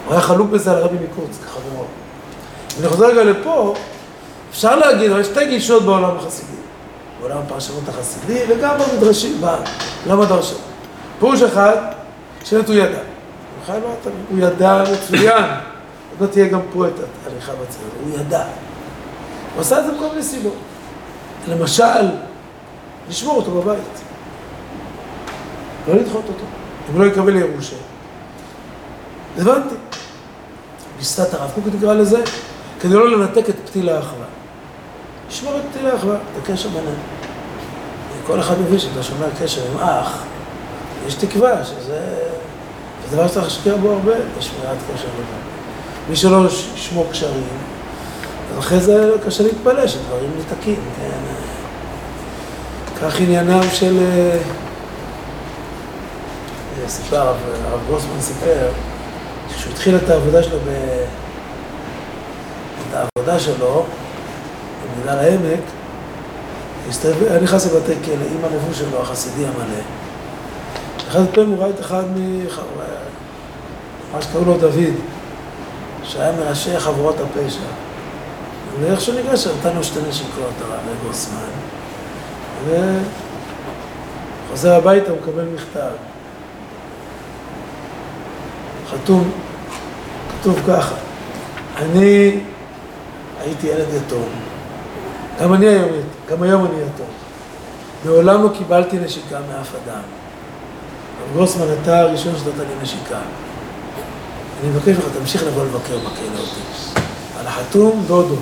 הוא 0.05 0.13
היה 0.13 0.21
חלוק 0.21 0.49
בזה 0.49 0.71
על 0.71 0.77
הרבי 0.77 0.95
מקורץ, 1.11 1.37
כחברו. 1.45 1.85
אני 2.79 2.87
חוזר 2.87 3.05
רגע 3.05 3.23
לפה, 3.23 3.73
אפשר 4.51 4.75
להגיד, 4.75 5.11
אבל 5.11 5.19
יש 5.19 5.27
שתי 5.27 5.45
גישות 5.45 5.83
בעולם 5.83 6.17
החסידי. 6.17 6.57
בעולם 7.19 7.37
הפרשנות 7.37 7.89
החסידי 7.89 8.43
וגם 8.49 8.75
במדרשים, 8.79 9.41
בעולם 9.41 10.21
הדרשן. 10.21 10.55
פירוש 11.19 11.41
אחד, 11.41 11.75
שבאמת 12.45 12.67
הוא 12.67 12.75
ידע. 12.75 12.99
הוא 14.29 14.39
ידע 14.39 14.83
מצוין. 14.93 15.43
לא 16.21 16.27
תהיה 16.27 16.47
גם 16.47 16.59
פה 16.73 16.87
את 16.87 16.93
ההליכה 17.25 17.51
בצד, 17.51 17.79
הוא 18.03 18.19
ידע. 18.19 18.43
הוא 19.53 19.61
עשה 19.61 19.79
את 19.79 19.85
זה 19.85 19.91
בכל 19.91 20.09
מיני 20.09 20.23
סיבות. 20.23 20.55
למשל, 21.47 22.07
לשמור 23.09 23.35
אותו 23.35 23.51
בבית. 23.51 23.79
לא 25.87 25.95
לדחות 25.95 26.23
אותו. 26.27 26.43
אם 26.89 27.01
לא 27.01 27.05
יקבל 27.05 27.35
ירושה. 27.35 27.75
הבנתי. 29.37 29.75
גיסת 30.99 31.33
הרב 31.33 31.51
קוק 31.55 31.63
תקרא 31.79 31.93
לזה, 31.93 32.21
כדי 32.79 32.93
לא 32.93 33.11
לנתק 33.11 33.49
את 33.49 33.55
פתיל 33.65 33.89
האחווה. 33.89 34.25
לשמור 35.29 35.53
את 35.57 35.61
פתיל 35.71 35.87
האחווה, 35.87 36.15
את 36.15 36.43
הקשר 36.43 36.69
ביניהם. 36.69 36.95
כל 38.27 38.39
אחד 38.39 38.61
מבין 38.61 38.79
שאתה 38.79 39.03
שומר 39.03 39.27
קשר 39.41 39.61
עם 39.71 39.77
אח, 39.77 40.23
יש 41.07 41.13
תקווה 41.13 41.65
שזה... 41.65 41.99
זה 43.09 43.15
דבר 43.15 43.27
שצריך 43.27 43.45
להשקיע 43.45 43.75
בו 43.75 43.91
הרבה, 43.91 44.11
בשמירת 44.37 44.77
קשר 44.93 45.07
ביניהם. 45.07 45.43
מי 46.09 46.15
שלא 46.15 46.45
ישמור 46.75 47.07
קשרים, 47.11 47.43
אחרי 48.59 48.79
זה 48.79 49.11
קשה 49.25 49.43
להתפלא 49.43 49.87
שדברים 49.87 50.31
ניתקים, 50.37 50.79
כן? 50.97 51.19
כך 53.01 53.19
עניינם 53.19 53.61
של... 53.73 53.97
אה, 53.99 54.37
אה, 56.83 56.89
סיפר, 56.89 57.33
הרב 57.67 57.79
גרוסמן 57.87 58.21
סיפר, 58.21 58.69
כשהוא 59.57 59.73
התחיל 59.73 59.95
את 59.95 60.09
העבודה 60.09 60.43
שלו, 60.43 60.57
ב... 60.57 60.69
העבודה 63.29 63.39
שלו 63.39 63.83
במגדל 64.95 65.17
העמק, 65.19 65.59
הסתובב- 66.89 67.27
היה 67.29 67.39
נכנס 67.41 67.65
לבתי 67.65 67.93
כלא 68.05 68.13
עם 68.13 68.45
הלבוש 68.45 68.79
שלו, 68.79 69.01
החסידי 69.01 69.45
המלא. 69.45 69.81
אחד 71.07 71.19
הפעמים 71.19 71.49
הוא 71.49 71.59
ראה 71.59 71.69
את 71.69 71.79
אחד 71.79 72.03
מ... 72.15 72.39
מה 74.13 74.21
שקראו 74.21 74.45
לו 74.45 74.57
דוד, 74.57 74.93
שהיה 76.03 76.31
מראשי 76.31 76.79
חבורות 76.79 77.15
הפשע. 77.19 77.59
ואיך 78.79 79.01
שהוא 79.01 79.15
ניגש, 79.15 79.47
נתנו 79.47 79.83
שתי 79.83 79.99
נשיקות, 80.09 80.53
הרב 80.61 80.79
גרוסמן. 81.03 81.49
וחוזר 84.49 84.75
הביתה, 84.75 85.11
הוא 85.11 85.17
מקבל 85.23 85.45
מכתב. 85.55 85.91
חתום, 88.91 89.31
כתוב 90.41 90.59
ככה, 90.67 90.95
אני 91.77 92.39
הייתי 93.41 93.67
ילד 93.67 93.87
יתום, 93.93 94.29
גם 95.41 95.53
אני 95.53 95.67
היום 95.67 95.89
גם 96.29 96.43
היום 96.43 96.65
אני 96.65 96.75
יתום. 96.75 97.07
מעולם 98.05 98.43
לא 98.43 98.49
קיבלתי 98.57 98.97
נשיקה 98.99 99.39
מאף 99.39 99.71
אדם. 99.75 100.01
הרב 101.19 101.33
גרוסמן, 101.33 101.65
אתה 101.81 101.99
הראשון 101.99 102.33
שנתת 102.35 102.57
לי 102.57 102.83
נשיקה. 102.83 103.17
אני 104.61 104.69
מבקש 104.69 104.87
ממך, 104.87 105.05
תמשיך 105.19 105.43
לבוא 105.43 105.63
לבקר 105.63 105.97
בכלא 105.97 106.39
אותי. 106.39 107.01
על 107.39 107.47
החתום, 107.47 108.03
דודו. 108.07 108.35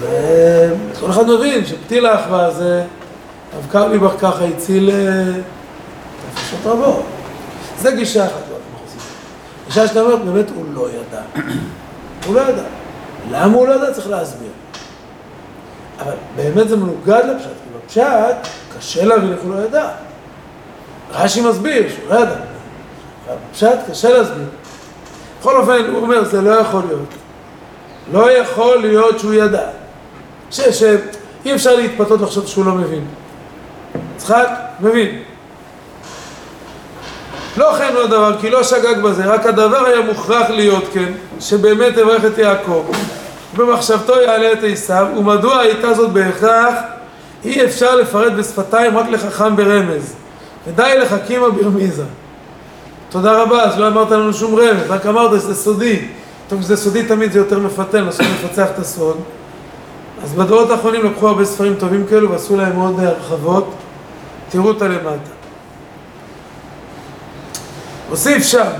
וכל 0.00 1.10
אחד 1.10 1.26
מבין 1.26 1.66
שפתיל 1.66 2.06
האחווה 2.06 2.44
הזה, 2.44 2.84
הרב 3.54 3.66
קרלי 3.70 3.98
בר 3.98 4.18
ככה 4.18 4.44
הציל 4.44 4.90
אה, 4.90 5.24
נפשות 6.32 6.60
רבות. 6.64 7.02
זה 7.78 7.90
גישה 7.90 8.26
אחת. 8.26 8.32
גישה 9.66 9.88
שאתה 9.88 10.00
אומרת, 10.00 10.24
באמת 10.24 10.50
הוא 10.54 10.64
לא 10.74 10.88
ידע. 10.90 11.42
הוא 12.26 12.34
לא 12.34 12.40
ידע. 12.40 12.62
למה 13.30 13.54
הוא 13.54 13.68
לא 13.68 13.74
ידע? 13.74 13.92
צריך 13.92 14.10
להסביר. 14.10 14.50
אבל 16.00 16.14
באמת 16.36 16.68
זה 16.68 16.76
מנוגד 16.76 17.22
לפשט, 17.24 17.48
כי 17.48 17.78
בפשט 17.84 18.36
קשה 18.78 19.04
להבין 19.04 19.32
איך 19.32 19.40
הוא 19.42 19.54
לא 19.54 19.60
ידע. 19.60 19.88
רש"י 21.12 21.40
מסביר 21.40 21.88
שהוא 21.88 22.14
לא 22.14 22.20
ידע. 22.20 22.36
בפשט 23.50 23.78
קשה 23.90 24.18
להסביר. 24.18 24.46
בכל 25.40 25.56
אופן, 25.56 25.84
הוא 25.90 26.02
אומר, 26.02 26.24
זה 26.24 26.40
לא 26.40 26.50
יכול 26.50 26.82
להיות. 26.86 27.08
לא 28.12 28.30
יכול 28.30 28.78
להיות 28.78 29.18
שהוא 29.18 29.34
ידע. 29.34 29.68
שאי 30.50 31.54
אפשר 31.54 31.76
להתפתות 31.76 32.20
לחשוב 32.20 32.46
שהוא 32.46 32.66
לא 32.66 32.72
מבין. 32.72 33.04
יצחק, 34.16 34.48
מבין. 34.80 35.22
לא 37.56 37.72
כן 37.78 37.92
הוא 37.94 38.02
הדבר, 38.02 38.36
כי 38.40 38.50
לא 38.50 38.62
שגג 38.62 39.02
בזה, 39.02 39.24
רק 39.24 39.46
הדבר 39.46 39.86
היה 39.86 40.00
מוכרח 40.00 40.50
להיות 40.50 40.84
כן, 40.92 41.12
שבאמת 41.40 41.96
יברך 41.96 42.24
את 42.24 42.38
יעקב. 42.38 42.84
במחשבתו 43.56 44.20
יעלה 44.20 44.52
את 44.52 44.58
עשיו, 44.62 45.06
ומדוע 45.16 45.58
הייתה 45.58 45.94
זאת 45.94 46.12
בהכרח? 46.12 46.74
אי 47.44 47.64
אפשר 47.64 47.96
לפרט 47.96 48.32
בשפתיים 48.32 48.98
רק 48.98 49.08
לחכם 49.08 49.56
ברמז. 49.56 50.14
ודי 50.66 50.98
לחכימה 51.00 51.50
ברמיזה. 51.50 52.04
תודה 53.10 53.42
רבה, 53.42 53.62
אז 53.62 53.78
לא 53.78 53.88
אמרת 53.88 54.10
לנו 54.10 54.34
שום 54.34 54.54
רמז, 54.54 54.82
רק 54.88 55.06
אמרת 55.06 55.40
שזה 55.40 55.54
סודי. 55.54 56.08
טוב, 56.48 56.60
כשזה 56.60 56.76
סודי 56.76 57.02
תמיד 57.02 57.32
זה 57.32 57.38
יותר 57.38 57.58
מפתן, 57.58 58.04
לנסות 58.04 58.26
לפצח 58.26 58.66
את 58.74 58.78
הסוד. 58.78 59.16
אז 60.24 60.32
בדורות 60.32 60.70
האחרונים 60.70 61.04
לקחו 61.04 61.28
הרבה 61.28 61.44
ספרים 61.44 61.74
טובים 61.74 62.06
כאלו 62.06 62.30
ועשו 62.30 62.56
להם 62.56 62.76
עוד 62.76 63.00
הרחבות. 63.00 63.70
תראו 64.48 64.68
אותה 64.68 64.88
למטה. 64.88 65.35
הוסיף 68.10 68.42
שם, 68.42 68.70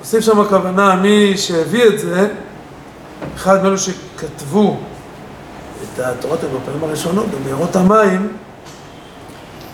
הוסיף 0.00 0.24
שם 0.24 0.40
הכוונה, 0.40 0.96
מי 0.96 1.36
שהביא 1.36 1.84
את 1.84 1.98
זה, 1.98 2.28
אחד 3.36 3.62
מאלו 3.62 3.78
שכתבו 3.78 4.76
את 5.82 5.98
התורות 5.98 6.44
האלה 6.44 6.54
בפעמים 6.58 6.84
הראשונות, 6.84 7.26
במאורות 7.26 7.76
המים, 7.76 8.28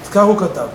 אז 0.05 0.09
כך 0.09 0.23
הוא 0.23 0.39
כתב. 0.39 0.67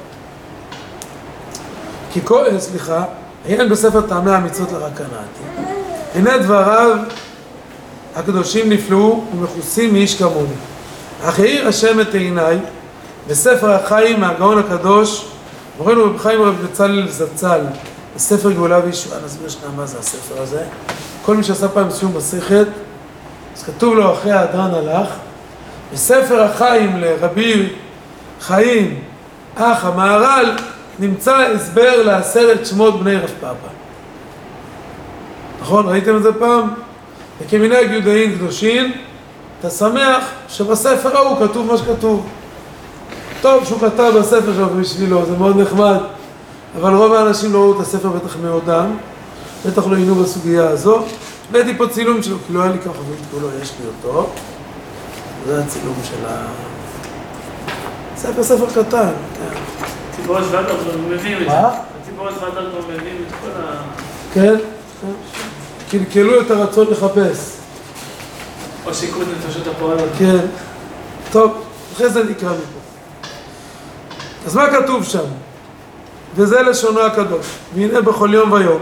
כי 2.13 2.19
כל, 2.23 2.45
אה, 2.45 2.59
סליחה, 2.59 3.03
עיין 3.45 3.69
בספר 3.69 4.01
טעמי 4.01 4.31
המצוות 4.31 4.71
לרק 4.71 4.91
קנאתי. 4.95 5.71
הנה 6.15 6.37
דבריו 6.37 6.97
הקדושים 8.15 8.69
נפלאו 8.69 9.23
ומכוסים 9.33 9.93
מאיש 9.93 10.17
כמוני. 10.17 10.53
אך 11.23 11.39
האיר 11.39 11.67
השם 11.67 12.01
את 12.01 12.13
עיניי 12.13 12.59
בספר 13.27 13.71
החיים 13.71 14.19
מהגאון 14.19 14.57
הקדוש, 14.57 15.25
מורנו 15.79 16.03
רב 16.03 16.17
חיים 16.17 16.41
רב 16.41 16.55
בצלאל 16.63 17.07
זצ"ל, 17.07 17.61
בספר 18.15 18.51
גאולה 18.51 18.79
וישועה, 18.85 19.19
נסביר 19.25 19.49
שנייה 19.49 19.69
מה 19.77 19.85
זה 19.85 19.99
הספר 19.99 20.41
הזה. 20.41 20.63
כל 21.25 21.35
מי 21.35 21.43
שעשה 21.43 21.67
פעם 21.67 21.91
סיום 21.91 22.17
מסכת, 22.17 22.67
אז 23.57 23.63
כתוב 23.63 23.95
לו 23.95 24.13
אחרי 24.13 24.31
האדרן 24.31 24.73
הלך, 24.73 25.07
בספר 25.93 26.43
החיים 26.43 26.97
לרבי 26.97 27.69
חיים, 28.41 28.99
אח 29.55 29.85
המהר"ל, 29.85 30.55
נמצא 30.99 31.35
הסבר 31.35 32.03
לעשרת 32.03 32.65
שמות 32.65 32.99
בני 32.99 33.15
רב 33.15 33.31
פאפא. 33.39 33.67
נכון? 35.61 35.85
ראיתם 35.87 36.17
את 36.17 36.23
זה 36.23 36.33
פעם? 36.33 36.73
וכמנהג 37.41 37.91
יהודאים 37.91 38.35
קדושים, 38.35 38.91
אתה 39.59 39.69
שמח 39.69 40.23
שבספר 40.49 41.17
ההוא 41.17 41.47
כתוב 41.47 41.67
מה 41.71 41.77
שכתוב. 41.77 42.29
טוב 43.41 43.65
שהוא 43.65 43.79
כתב 43.79 44.11
בספר 44.19 44.53
שלו 44.55 44.69
בשבילו, 44.69 45.25
זה 45.25 45.37
מאוד 45.37 45.57
נחמד, 45.57 45.97
אבל 46.77 46.93
רוב 46.93 47.13
האנשים 47.13 47.53
לא 47.53 47.59
ראו 47.59 47.75
את 47.75 47.79
הספר 47.79 48.09
בטח 48.09 48.35
מעודם, 48.43 48.97
בטח 49.65 49.87
לא 49.87 49.95
עיינו 49.95 50.15
בסוגיה 50.15 50.67
הזו. 50.67 50.99
הבאתי 51.49 51.77
פה 51.77 51.87
צילום 51.87 52.23
שלו, 52.23 52.37
כי 52.47 52.53
לא 52.53 52.61
היה 52.61 52.71
לי 52.71 52.79
ככה 52.79 52.89
חברים 52.89 53.19
כולו, 53.31 53.47
יש 53.61 53.73
לי 53.79 53.87
אותו. 53.87 54.29
זה 55.47 55.59
הצילום 55.59 55.95
של 56.03 56.25
ה... 56.27 56.45
ספר 58.17 58.43
ספר 58.43 58.65
קטן, 58.69 59.11
כן. 59.37 59.59
ציפורס 60.15 60.45
ונדרסון 60.51 61.11
מביאים 61.11 61.37
את 61.37 61.43
זה. 61.43 61.47
מה? 61.47 61.71
ציפורס 62.05 62.33
ונדרסון 62.33 62.81
מביאים 62.93 63.23
את 63.27 63.33
כל 63.41 63.61
ה... 63.61 63.81
כן? 64.33 64.55
קלקלו 65.91 66.41
את 66.41 66.51
הרצון 66.51 66.87
לחפש. 66.89 67.55
או 68.85 68.93
שיקרו 68.93 69.21
את 69.21 69.27
נפשות 69.37 69.67
הפועלות. 69.67 70.09
כן. 70.17 70.45
טוב, 71.31 71.51
אחרי 71.93 72.09
זה 72.09 72.23
נקרא 72.23 72.49
מפה. 72.49 72.78
אז 74.45 74.55
מה 74.55 74.67
כתוב 74.67 75.03
שם? 75.03 75.25
וזה 76.35 76.61
לשונו 76.61 77.01
הקדוש. 77.01 77.45
והנה 77.75 78.01
בכל 78.01 78.29
יום 78.33 78.51
ויום 78.51 78.79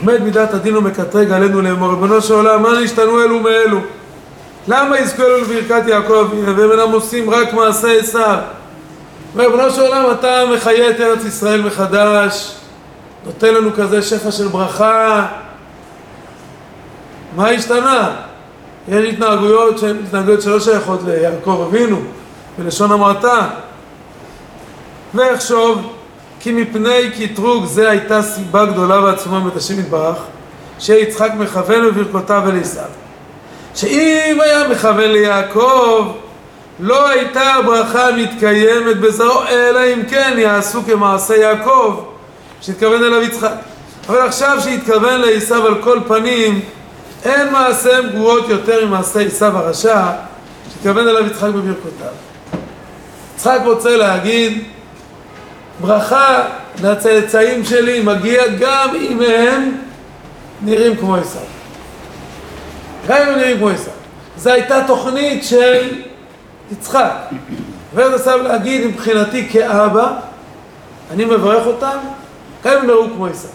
עומד 0.00 0.22
מידת 0.22 0.54
הדין 0.54 0.76
ומקטרג 0.76 1.32
עלינו 1.32 1.62
לאמור, 1.62 1.90
ריבונו 1.90 2.22
של 2.22 2.34
עולם, 2.34 2.62
מה 2.62 2.80
נשתנו 2.80 3.22
אלו 3.22 3.40
מאלו? 3.40 3.78
למה 4.68 4.98
יזכו 4.98 5.22
אלו 5.22 5.38
לברכת 5.38 5.82
יעקב 5.86 6.28
והם 6.46 6.70
אינם 6.70 6.92
עושים 6.92 7.30
רק 7.30 7.52
מעשה 7.52 7.98
עשיו? 7.98 8.38
ריבונו 9.36 9.70
של 9.70 9.80
עולם, 9.80 10.10
אתה 10.10 10.42
מחיה 10.54 10.90
את 10.90 11.00
ארץ 11.00 11.24
ישראל 11.24 11.62
מחדש, 11.62 12.56
נותן 13.26 13.54
לנו 13.54 13.70
כזה 13.76 14.02
שפע 14.02 14.30
של 14.30 14.48
ברכה. 14.48 15.26
מה 17.36 17.48
השתנה? 17.48 18.10
יש 18.88 19.12
התנהגויות 19.12 19.78
שהן 19.78 19.96
התנהגויות 20.06 20.42
שלא 20.42 20.60
שייכות 20.60 21.00
ליעקב 21.06 21.66
אבינו, 21.68 22.00
בלשון 22.58 22.92
המעטה. 22.92 23.48
ואחשוב, 25.14 25.92
כי 26.40 26.52
מפני 26.52 27.10
קטרוג 27.10 27.66
זה 27.66 27.90
הייתה 27.90 28.22
סיבה 28.22 28.64
גדולה 28.64 29.00
ועצומה 29.00 29.40
מבית 29.40 29.56
השם 29.56 29.80
יתברך, 29.80 30.16
שיצחק 30.78 31.30
מכוון 31.38 31.86
בברכותיו 31.86 32.42
אל 32.46 32.60
עשיו. 32.60 32.84
שאם 33.74 34.38
היה 34.40 34.68
מכוון 34.68 35.10
ליעקב, 35.10 36.12
לא 36.80 37.08
הייתה 37.08 37.54
הברכה 37.54 38.12
מתקיימת 38.16 38.96
בזרעו, 39.00 39.42
אלא 39.48 39.80
אם 39.94 40.02
כן 40.10 40.34
יעשו 40.38 40.82
כמעשה 40.86 41.36
יעקב, 41.36 42.00
שהתכוון 42.60 43.04
אליו 43.04 43.22
יצחק. 43.22 43.52
אבל 44.08 44.18
עכשיו 44.18 44.58
שהתכוון 44.60 45.20
לעשיו 45.20 45.66
על 45.66 45.82
כל 45.82 46.00
פנים, 46.06 46.60
אין 47.24 47.52
מעשיהם 47.52 48.08
גרועות 48.10 48.48
יותר 48.48 48.86
ממעשה 48.86 49.20
עשיו 49.20 49.58
הרשע, 49.58 50.06
שהתכוון 50.72 51.08
אליו 51.08 51.26
יצחק 51.26 51.48
בברכותיו. 51.48 52.12
יצחק 53.36 53.60
רוצה 53.64 53.96
להגיד, 53.96 54.64
ברכה 55.80 56.44
לצאצאים 56.82 57.64
שלי 57.64 58.02
מגיע 58.02 58.42
גם 58.58 58.88
אם 59.00 59.20
הם 59.22 59.76
נראים 60.62 60.96
כמו 60.96 61.16
עשיו. 61.16 61.42
גם 63.08 63.16
אם 63.22 63.28
הם 63.28 63.38
נראים 63.38 63.58
כמו 63.58 63.68
עשיו. 63.68 63.92
זו 64.36 64.50
הייתה 64.50 64.84
תוכנית 64.86 65.44
של 65.44 66.02
יצחק. 66.72 67.12
ואז 67.94 68.20
עשיו 68.20 68.42
להגיד 68.42 68.86
מבחינתי 68.86 69.48
כאבא, 69.48 70.18
אני 71.10 71.24
מברך 71.24 71.66
אותם, 71.66 71.98
גם 72.64 72.72
אם 72.72 72.78
הם 72.78 72.86
נראו 72.86 73.06
כמו 73.14 73.26
עשיו. 73.26 73.50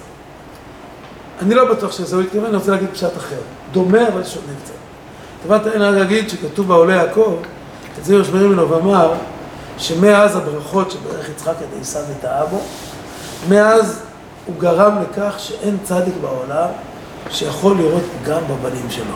אני 1.42 1.56
לא 1.56 1.74
בטוח 1.74 1.92
שזה 1.92 2.16
הוא 2.16 2.24
התכוון, 2.24 2.46
אני 2.46 2.56
רוצה 2.56 2.72
להגיד 2.72 2.90
פשט 2.94 3.18
אחר. 3.18 3.36
דומה 3.72 4.08
אבל 4.08 4.24
שונה 4.24 4.54
קצת. 4.64 4.74
טובת 5.44 5.66
העין 5.66 5.82
להגיד 5.82 6.30
שכתוב 6.30 6.68
בעולה 6.68 6.94
יעקב, 6.94 7.38
את 8.00 8.06
זה 8.06 8.16
יושמר 8.16 8.48
ממנו 8.48 8.70
ואמר, 8.70 9.14
שמאז 9.82 10.36
הברכות 10.36 10.91
שברך 10.91 11.30
יצחק 11.30 11.54
את 11.60 11.82
עשיו 11.82 12.02
וטעה 12.10 12.46
בו, 12.46 12.60
מאז 13.50 14.00
הוא 14.46 14.56
גרם 14.60 14.96
לכך 15.02 15.36
שאין 15.38 15.78
צדיק 15.84 16.13
בעולם 16.22 16.67
שיכול 17.30 17.78
לראות 17.78 18.04
גם 18.26 18.41
בבנים 18.48 18.89
שלו. 18.89 19.15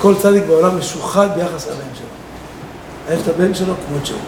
כל 0.00 0.14
צדיק 0.22 0.44
בעולם 0.46 0.78
משוחד 0.78 1.28
ביחס 1.34 1.66
לבן 1.66 1.94
שלו. 1.94 2.06
אוהב 3.08 3.20
את 3.20 3.28
הבן 3.28 3.54
שלו 3.54 3.74
כמות 3.88 4.06
שהוא. 4.06 4.20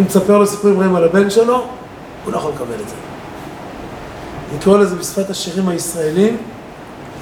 אם 0.00 0.04
תספר 0.04 0.38
לו 0.38 0.46
סיפורים 0.46 0.80
רעים 0.80 0.96
על 0.96 1.04
הבן 1.04 1.30
שלו, 1.30 1.66
הוא 2.24 2.32
לא 2.32 2.38
יכול 2.38 2.52
לקבל 2.54 2.74
את 2.82 2.88
זה. 2.88 2.94
נקרא 4.56 4.78
לזה 4.78 4.96
בשפת 4.96 5.30
השירים 5.30 5.68
הישראלים, 5.68 6.36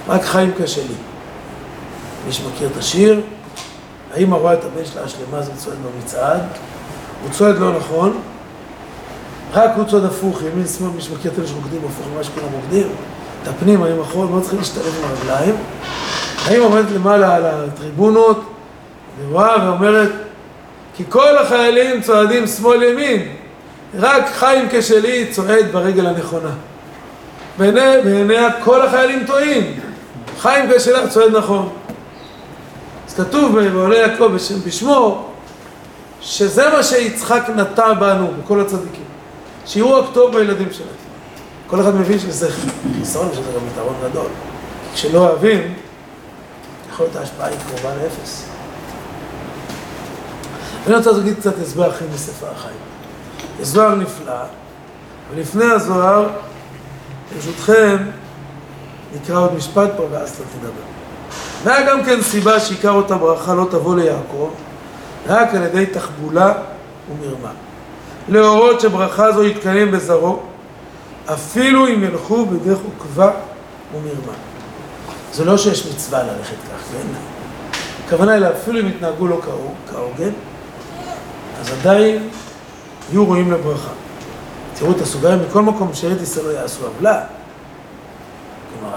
רק 0.08 0.22
חיים 0.22 0.52
קשה 0.62 0.82
לי. 0.82 0.94
מי 2.26 2.32
שמכיר 2.32 2.68
את 2.72 2.76
השיר, 2.76 3.20
האמא 4.14 4.36
רואה 4.36 4.54
את 4.54 4.64
הבן 4.64 4.84
שלה 4.84 5.02
השלמה, 5.02 5.42
זה 5.42 5.50
צועד 5.56 5.76
במצעד, 5.76 6.42
הוא 7.22 7.30
צועד 7.30 7.58
לא 7.58 7.76
נכון, 7.76 8.18
רק 9.52 9.70
הוא 9.76 9.84
צועד 9.84 10.04
הפוך, 10.04 10.42
ימין 10.42 10.66
שמאל, 10.66 10.90
מי 10.90 11.00
שמכיר 11.00 11.32
את 11.32 11.38
אלה 11.38 11.46
שרוקדים 11.46 11.80
הפוך 11.84 12.06
ממה 12.14 12.24
שכולם 12.24 12.46
רוקדים, 12.52 12.86
את 13.42 13.48
הפנים, 13.48 13.82
האם 13.82 14.00
אחורה, 14.00 14.26
מאוד 14.26 14.42
צריכים 14.42 14.58
להשתלב 14.58 14.94
עם 14.98 15.10
הרגליים. 15.10 15.56
האמא 16.44 16.64
עומדת 16.64 16.90
למעלה 16.90 17.36
על 17.36 17.44
הטריבונות, 17.44 18.44
ורואה 19.22 19.68
ואומרת, 19.68 20.10
כי 20.96 21.04
כל 21.08 21.38
החיילים 21.38 22.02
צועדים 22.02 22.46
שמאל 22.46 22.82
ימין, 22.82 23.28
רק 23.98 24.28
חיים 24.32 24.68
כשלי 24.70 25.26
צועד 25.30 25.66
ברגל 25.72 26.06
הנכונה. 26.06 26.50
בעיני, 27.58 28.02
בעיניה 28.04 28.48
כל 28.64 28.82
החיילים 28.82 29.26
טועים, 29.26 29.80
חיים 30.38 30.70
כשלה 30.76 31.08
צועד 31.08 31.36
נכון. 31.36 31.68
אז 33.08 33.14
כתוב 33.14 33.58
בעולה 33.58 33.96
יעקב 33.96 34.30
בשמו, 34.66 35.33
שזה 36.24 36.70
מה 36.70 36.82
שיצחק 36.82 37.42
נטע 37.56 37.92
בנו, 37.92 38.30
בכל 38.42 38.60
הצדיקים. 38.60 39.04
שיראו 39.66 40.06
טוב 40.12 40.36
בילדים 40.36 40.72
שלהם. 40.72 40.88
כל 41.66 41.80
אחד 41.80 41.94
מבין 41.94 42.18
שזה 42.18 42.48
חיסרון 42.98 43.28
ושזה 43.28 43.40
גם 43.40 43.66
יתרון 43.72 43.94
גדול. 44.10 44.26
כשלא 44.94 45.18
אוהבים, 45.18 45.74
יכול 46.92 47.06
להיות 47.06 47.16
ההשפעה 47.16 47.46
היא 47.46 47.58
קרובה 47.68 47.94
לאפס. 47.94 48.44
אני 50.86 50.96
רוצה 50.96 51.12
להגיד 51.12 51.38
קצת 51.38 51.58
הסבר 51.62 51.90
אחר 51.90 52.04
מספר 52.14 52.46
החיים. 52.56 52.76
זוהר 53.60 53.94
נפלא, 53.94 54.42
ולפני 55.34 55.64
הזוהר, 55.64 56.28
ברשותכם, 57.34 57.96
נקרא 59.14 59.38
עוד 59.38 59.54
משפט 59.54 59.90
פה 59.96 60.06
ואז 60.10 60.30
אתה 60.30 60.42
תדבר. 60.58 60.70
והיה 61.64 61.90
גם 61.90 62.04
כן 62.04 62.22
סיבה 62.22 62.60
שעיקר 62.60 62.90
אותה 62.90 63.16
ברכה 63.16 63.54
לא 63.54 63.66
תבוא 63.70 63.96
ליעקב, 63.96 64.50
רק 65.26 65.54
על 65.54 65.62
ידי 65.62 65.86
תחבולה 65.86 66.52
ומרמה. 67.10 67.50
להורות 68.28 68.80
שברכה 68.80 69.32
זו 69.32 69.44
יתקיים 69.44 69.90
בזרעו, 69.90 70.42
אפילו 71.26 71.86
אם 71.86 72.04
ילכו 72.04 72.46
בדרך 72.46 72.78
עוקבה 72.84 73.30
ומרמה. 73.94 74.32
זה 75.32 75.44
לא 75.44 75.58
שיש 75.58 75.86
מצווה 75.86 76.22
ללכת 76.22 76.56
כך, 76.56 76.92
כן? 76.92 77.06
הכוונה 78.06 78.32
היא 78.32 78.44
אפילו 78.46 78.80
אם 78.80 78.88
יתנהגו 78.88 79.26
לא 79.26 79.40
כהוגן, 79.90 80.32
אז 81.60 81.72
עדיין 81.80 82.28
יהיו 83.10 83.24
ראויים 83.24 83.52
לברכה. 83.52 83.90
תראו 84.74 84.90
את 84.90 85.00
הסוגריים, 85.00 85.38
מכל 85.48 85.62
מקום 85.62 85.94
שארית 85.94 86.22
ישראל 86.22 86.46
לא 86.46 86.50
יעשו 86.50 86.86
עוולה. 86.86 87.24
כלומר, 88.80 88.96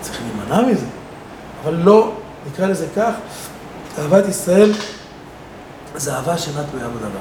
צריך 0.00 0.18
להימנע 0.20 0.72
מזה. 0.72 0.86
אבל 1.64 1.74
לא, 1.74 2.12
נקרא 2.52 2.66
לזה 2.66 2.86
כך, 2.96 3.12
אהבת 3.98 4.28
ישראל 4.28 4.72
זה 5.96 6.14
אהבה 6.14 6.38
שאינה 6.38 6.62
תלויה 6.70 6.88
בדבר. 6.88 7.18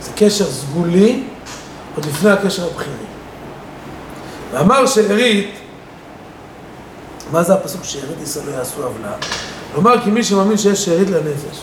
זה 0.00 0.10
קשר 0.16 0.44
סגולי 0.44 1.22
עוד 1.96 2.06
לפני 2.06 2.30
הקשר 2.30 2.66
הבחירי. 2.66 2.96
ואמר 4.52 4.86
שארית, 4.86 5.54
מה 7.32 7.42
זה 7.42 7.54
הפסוק 7.54 7.84
שארית 7.84 8.20
ישראל 8.22 8.46
לא 8.46 8.52
יעשו 8.52 8.82
עוולה? 8.82 9.12
כלומר, 9.74 10.00
כי 10.04 10.10
מי 10.10 10.24
שמאמין 10.24 10.58
שיש 10.58 10.84
שארית 10.84 11.10
לנפש. 11.10 11.62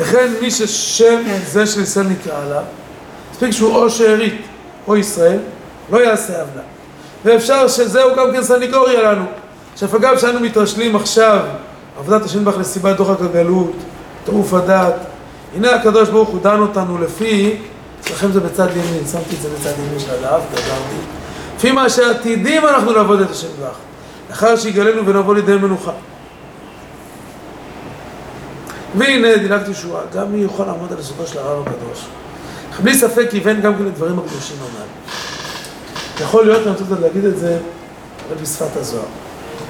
לכן 0.00 0.32
מי 0.40 0.50
ששם 0.50 1.22
זה 1.46 1.66
של 1.66 1.80
ישראל 1.80 2.06
נקרא 2.06 2.42
עליו, 2.42 2.62
מספיק 3.32 3.50
שהוא 3.50 3.76
או 3.76 3.90
שארית 3.90 4.42
או 4.86 4.96
ישראל, 4.96 5.38
לא 5.90 5.98
יעשה 5.98 6.40
עוולה. 6.40 6.62
ואפשר 7.24 7.68
שזהו 7.68 8.16
גם 8.16 8.32
כן 8.32 8.42
סניגוריה 8.42 9.02
לנו. 9.02 9.24
עכשיו 9.72 9.96
אגב 9.96 10.18
שאנו 10.18 10.40
מתרשלים 10.40 10.96
עכשיו, 10.96 11.40
עבודת 11.98 12.24
השם 12.24 12.44
בך 12.44 12.56
לסיבת 12.58 12.96
דוחק 12.96 13.20
הגלות, 13.20 13.72
טירוף 14.24 14.54
הדעת, 14.54 14.94
הנה 15.54 15.74
הקדוש 15.74 16.08
ברוך 16.08 16.28
הוא 16.28 16.40
דן 16.42 16.60
אותנו 16.60 16.98
לפי, 16.98 17.56
אצלכם 18.00 18.32
זה 18.32 18.40
בצד 18.40 18.68
ימין, 18.70 19.06
שמתי 19.12 19.36
את 19.36 19.42
זה 19.42 19.48
בצד 19.48 19.72
ימין 19.78 19.98
של 19.98 20.10
הדף, 20.10 20.42
גדרתי, 20.52 20.96
לפי 21.56 21.72
מה 21.72 21.90
שעתידים 21.90 22.66
אנחנו 22.66 22.92
לעבוד 22.92 23.20
את 23.20 23.30
השם 23.30 23.48
בך, 23.60 23.76
לאחר 24.30 24.56
שיגלנו 24.56 25.06
ונבוא 25.06 25.34
לידי 25.34 25.56
מנוחה. 25.56 25.92
והנה 28.98 29.36
דילגת 29.36 29.68
ישועה, 29.68 30.02
גם 30.14 30.32
מי 30.32 30.44
יכול 30.44 30.66
לעמוד 30.66 30.92
על 30.92 30.98
יסודו 30.98 31.26
של 31.26 31.38
הרב 31.38 31.68
הקדוש. 31.68 32.04
בלי 32.82 32.94
ספק 32.94 33.26
כיוון 33.30 33.60
גם 33.60 33.74
כן 33.74 33.84
לדברים 33.84 34.18
הקדושים 34.18 34.56
הללו. 34.60 34.86
יכול 36.20 36.44
להיות, 36.44 36.66
אני 36.66 36.70
רוצה 36.70 37.00
להגיד 37.00 37.24
את 37.24 37.38
זה, 37.38 37.58
בשפת 38.42 38.76
הזוהר. 38.76 39.04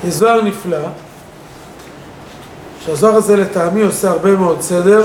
יש 0.05 0.15
זוהר 0.15 0.43
נפלא, 0.43 0.79
שהזוהר 2.85 3.15
הזה 3.15 3.37
לטעמי 3.37 3.83
עושה 3.83 4.11
הרבה 4.11 4.37
מאוד 4.37 4.61
סדר. 4.61 5.03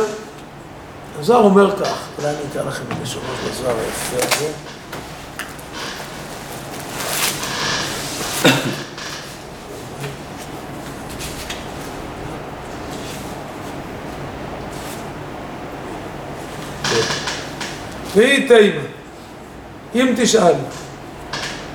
הזוהר 1.25 1.43
אומר 1.43 1.75
כך, 1.75 2.07
אולי 2.17 2.29
אני 2.29 2.37
אקרא 2.51 2.63
לכם 2.63 2.83
את 2.91 2.97
לשונות 3.03 3.35
לזוהר 3.49 3.75
היפה 3.77 4.15
הזה. 4.15 4.51
והיא 18.15 18.47
תימה, 18.47 18.81
אם 19.95 20.13
תשאל, 20.17 20.53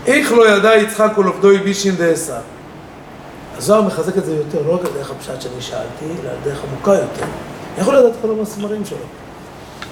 איך 0.06 0.32
לא 0.32 0.48
ידע 0.48 0.76
יצחק 0.76 1.18
ולוכדו 1.18 1.50
הבישין 1.50 1.96
דעשיו? 1.96 2.42
הזוהר 3.56 3.82
מחזק 3.82 4.16
את 4.16 4.24
זה 4.24 4.34
יותר, 4.34 4.62
לא 4.66 4.74
רק 4.74 4.84
על 4.84 4.90
דרך 4.94 5.10
הפשט 5.10 5.42
שאני 5.42 5.60
שאלתי, 5.62 6.04
אלא 6.22 6.30
על 6.30 6.36
דרך 6.44 6.60
עמוקה 6.64 6.90
יותר. 6.90 7.24
אני 7.24 7.80
יכול 7.80 7.96
לדעת 7.96 8.12
כל 8.22 8.30
המסמרים 8.30 8.84
שלו. 8.84 8.98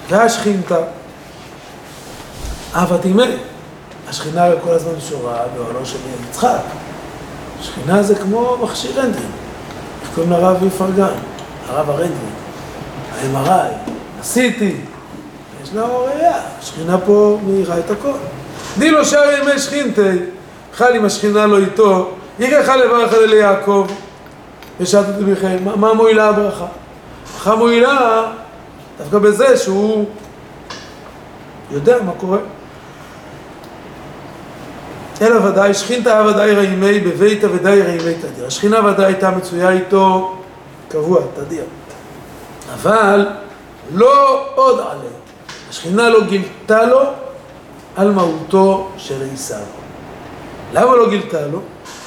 והשכינתה, 0.08 0.78
אהבת 2.74 3.04
אימי, 3.04 3.36
השכינה 4.08 4.46
כל 4.64 4.70
הזמן 4.70 5.00
שורה 5.08 5.38
באוהלו 5.54 5.86
של 5.86 5.98
יצחק. 6.30 6.60
השכינה 7.60 8.02
זה 8.02 8.14
כמו 8.14 8.56
מכשיר 8.62 9.00
רנטגן. 9.00 9.20
איך 10.02 10.10
קוראים 10.14 10.32
לרב 10.32 10.62
איפרגן? 10.64 11.12
הרב 11.68 11.90
הרנטגן. 11.90 12.14
ה-MRI, 13.12 13.90
יש 15.62 15.74
לה 15.74 15.82
ראייה, 15.82 16.36
השכינה 16.58 16.98
פה 16.98 17.38
מאירה 17.46 17.78
את 17.78 17.90
הכל. 17.90 18.12
די 18.78 18.90
לו 18.90 19.04
שר 19.04 19.22
ימי 19.38 19.58
שכינתי, 19.58 20.18
חל 20.74 20.96
אם 20.96 21.04
השכינה 21.04 21.46
לא 21.46 21.58
איתו, 21.58 22.10
יגחה 22.38 22.76
לברך 22.76 23.12
על 23.12 23.32
יעקב, 23.32 23.86
ושאלתי 24.80 25.24
בכם, 25.24 25.56
מה, 25.76 25.94
מועילה 25.94 26.28
הברכה? 26.28 26.66
הברכה 27.30 27.56
מועילה 27.56 28.22
דווקא 28.98 29.18
בזה 29.18 29.56
שהוא 29.56 30.04
יודע 31.70 32.02
מה 32.02 32.12
קורה. 32.12 32.38
אלא 35.22 35.46
ודאי, 35.46 35.74
שכינתה 35.74 36.24
ודאי 36.28 36.54
רעימי 36.54 37.00
בביתה 37.00 37.52
ודאי 37.52 37.82
רעימי 37.82 38.14
תדיר. 38.14 38.46
השכינה 38.46 38.86
ודאי 38.86 39.06
הייתה 39.06 39.30
מצויה 39.30 39.70
איתו 39.70 40.36
קבוע, 40.88 41.20
תדיר. 41.34 41.64
אבל 42.74 43.26
לא 43.94 44.44
עוד 44.54 44.80
עליה. 44.80 45.10
השכינה 45.70 46.08
לא 46.08 46.24
גילתה 46.24 46.82
לו 46.82 47.00
על 47.96 48.10
מהותו 48.10 48.90
של 48.96 49.22
עשיו. 49.32 49.58
למה 50.72 50.96
לא 50.96 51.08
גילתה 51.08 51.46
לו? 51.46 51.60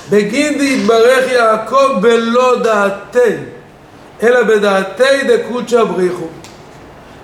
בגין 0.10 0.58
דהתברך 0.58 1.32
יעקב 1.32 2.00
בלא 2.02 2.64
דעתי, 2.64 3.36
אלא 4.24 4.44
בדעתי 4.44 5.24
דקודשא 5.28 5.84
בריחו. 5.84 6.28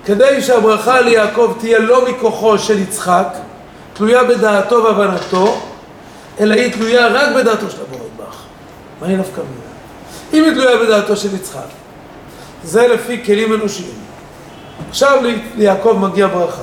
כדי 0.08 0.42
שהברכה 0.42 1.00
ליעקב 1.00 1.54
תהיה 1.58 1.78
לא 1.78 2.08
מכוחו 2.08 2.58
של 2.58 2.78
יצחק, 2.78 3.28
תלויה 3.92 4.24
בדעתו 4.24 4.84
והבנתו, 4.84 5.60
אלא 6.40 6.54
היא 6.54 6.72
תלויה 6.72 7.08
רק 7.08 7.36
בדעתו 7.36 7.70
של 7.70 7.76
הבורא 7.82 8.06
יתברך. 8.06 8.42
מה 9.00 9.06
היא 9.06 9.16
נפקא 9.16 9.40
מינה? 9.40 9.68
אם 10.32 10.44
היא 10.44 10.52
תלויה 10.52 10.76
בדעתו 10.76 11.16
של 11.16 11.34
יצחק, 11.34 11.68
זה 12.64 12.88
לפי 12.88 13.24
כלים 13.24 13.54
אנושיים. 13.54 13.94
עכשיו 14.90 15.22
ליעקב 15.56 15.96
מגיע 16.00 16.26
ברכה, 16.26 16.62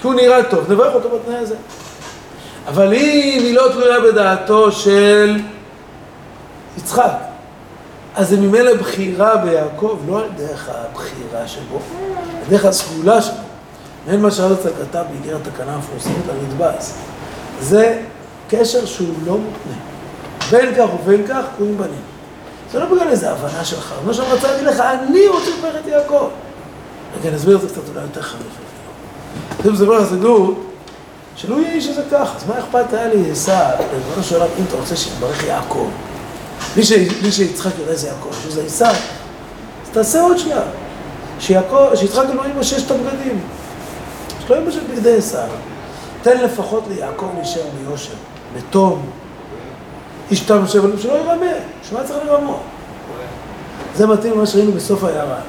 כי 0.00 0.06
הוא 0.06 0.14
נראה 0.14 0.42
טוב, 0.42 0.72
נברך 0.72 0.94
אותו 0.94 1.08
בתנאי 1.08 1.36
הזה. 1.36 1.56
אבל 2.68 2.94
אם 2.94 3.42
היא 3.42 3.54
לא 3.54 3.68
תלויה 3.72 4.00
בדעתו 4.00 4.72
של 4.72 5.40
יצחק, 6.78 7.31
אז 8.14 8.28
זה 8.28 8.36
ממילא 8.40 8.74
בחירה 8.74 9.36
ביעקב, 9.36 9.98
לא 10.08 10.20
על 10.20 10.28
דרך 10.36 10.68
הבחירה 10.68 11.48
שבו, 11.48 11.78
על 12.42 12.48
דרך 12.50 12.64
הסגולה 12.64 13.22
שבו. 13.22 13.36
מעין 14.06 14.22
מה 14.22 14.30
שהרצל 14.30 14.68
כתב 14.68 15.02
באיגרת 15.10 15.40
תקנה 15.54 15.74
המפורסמת 15.74 16.28
על 16.30 16.36
נדבס. 16.46 16.94
זה 17.60 18.02
קשר 18.50 18.86
שהוא 18.86 19.08
לא 19.26 19.32
מותנה. 19.32 19.76
בין 20.50 20.74
כך 20.74 20.88
ובין 20.94 21.26
כך 21.28 21.44
קוראים 21.56 21.78
בנים. 21.78 22.02
זה 22.72 22.78
לא 22.78 22.86
בגלל 22.86 23.08
איזו 23.08 23.26
הבנה 23.26 23.64
שלך, 23.64 23.94
מה 24.06 24.14
שאני 24.14 24.32
רוצה 24.32 24.50
להגיד 24.50 24.66
לך, 24.66 24.80
אני 24.80 25.26
רוצה 25.28 25.50
לברך 25.58 25.74
את 25.82 25.88
יעקב. 25.88 26.28
רגע, 27.20 27.30
נסביר 27.34 27.56
את 27.56 27.60
זה 27.60 27.68
קצת 27.68 27.88
אולי 27.88 28.02
יותר 28.02 28.22
חריף. 28.22 28.42
זה 29.64 29.72
מספר 29.72 30.04
חסידות, 30.04 30.66
שלא 31.36 31.56
יהיה 31.56 31.72
איש 31.72 31.86
שזה 31.86 32.02
ככה, 32.10 32.36
אז 32.36 32.48
מה 32.48 32.58
אכפת 32.58 32.92
היה 32.92 33.08
לי 33.08 33.30
עשה, 33.30 33.70
ריבונו 33.94 34.22
של 34.22 34.34
עולם, 34.34 34.46
אם 34.58 34.64
אתה 34.68 34.76
רוצה 34.76 34.96
שיתברך 34.96 35.44
יעקב, 35.44 35.88
בלי 36.74 37.32
שיצחק 37.32 37.70
יודע 37.78 37.92
איזה 37.92 38.08
יעקב, 38.08 38.28
שזה 38.44 38.62
עשה, 38.66 38.88
אז 38.90 39.90
תעשה 39.92 40.20
עוד 40.20 40.38
שלב, 40.38 40.62
שיצחק 41.38 42.24
אלוהים 42.30 42.56
עם 42.56 42.62
ששת 42.62 42.90
הבגדים, 42.90 43.40
שלא 44.46 44.60
בשביל 44.60 44.84
בגדי 44.92 45.16
עשה, 45.16 45.44
תן 46.22 46.44
לפחות 46.44 46.84
ליעקב 46.88 47.28
להישאר 47.36 47.62
ביושר, 47.78 48.14
בתום, 48.56 49.10
איש 50.30 50.40
תם 50.40 50.60
יושב 50.60 50.84
עליו, 50.84 50.98
שלא 50.98 51.12
ירמה, 51.12 51.46
שמה 51.90 52.04
צריך 52.04 52.18
לרמות? 52.26 52.60
זה 53.96 54.06
מתאים 54.06 54.32
למה 54.32 54.46
שראינו 54.46 54.72
בסוף 54.72 55.04
העיירה. 55.04 55.40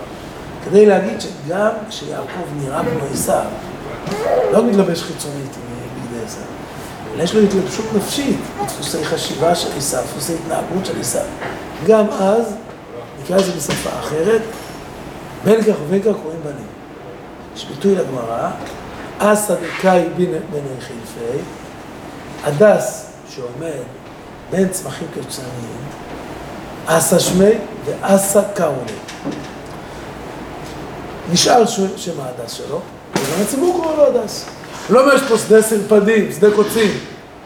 כדי 0.65 0.85
להגיד 0.85 1.21
שגם 1.21 1.69
כשיעקב 1.89 2.47
נראה 2.61 2.79
כמו 2.79 3.07
עשיו, 3.13 3.45
לא 4.51 4.65
מתלבש 4.65 5.03
חיצונית 5.03 5.57
אלא 7.15 7.23
יש 7.23 7.35
לו 7.35 7.41
התלבשות 7.41 7.85
נפשית, 7.95 8.39
דפוסי 8.65 9.05
חשיבה 9.05 9.55
של 9.55 9.77
עשיו, 9.77 10.03
דפוסי 10.03 10.33
התנהגות 10.33 10.85
של 10.85 10.99
עשיו. 10.99 11.25
גם 11.87 12.09
אז, 12.09 12.53
נקרא 13.23 13.37
לזה 13.37 13.51
בשפה 13.51 13.89
אחרת, 13.99 14.41
בין 15.43 15.63
כך 15.63 15.75
ובין 15.83 16.01
כך 16.01 16.11
קרויים 16.23 16.39
בנים. 16.43 16.67
יש 17.55 17.65
ביטוי 17.65 17.95
בגמרא, 17.95 18.49
אסא 19.17 19.55
דקאי 19.55 20.03
ביני 20.15 20.37
חילפי, 20.79 21.39
הדס 22.43 23.05
שעומד 23.29 23.83
בין 24.51 24.69
צמחים 24.69 25.07
קוצניים, 25.13 25.77
אסא 26.85 27.19
שמיה 27.19 27.51
ואסא 27.85 28.41
קרו 28.55 28.71
ליה. 28.71 28.93
נשאר 31.31 31.67
שם 31.67 32.21
ההדס 32.21 32.51
שלו, 32.51 32.79
וגם 33.11 33.41
הציבור 33.41 33.81
קורא 33.83 33.95
לו 33.95 34.05
הדס. 34.05 34.45
לא 34.89 35.01
אומר 35.01 35.13
יש 35.13 35.21
פה 35.21 35.37
שדה 35.37 35.61
סרפדים, 35.61 36.31
שדה 36.31 36.55
קוצים, 36.55 36.91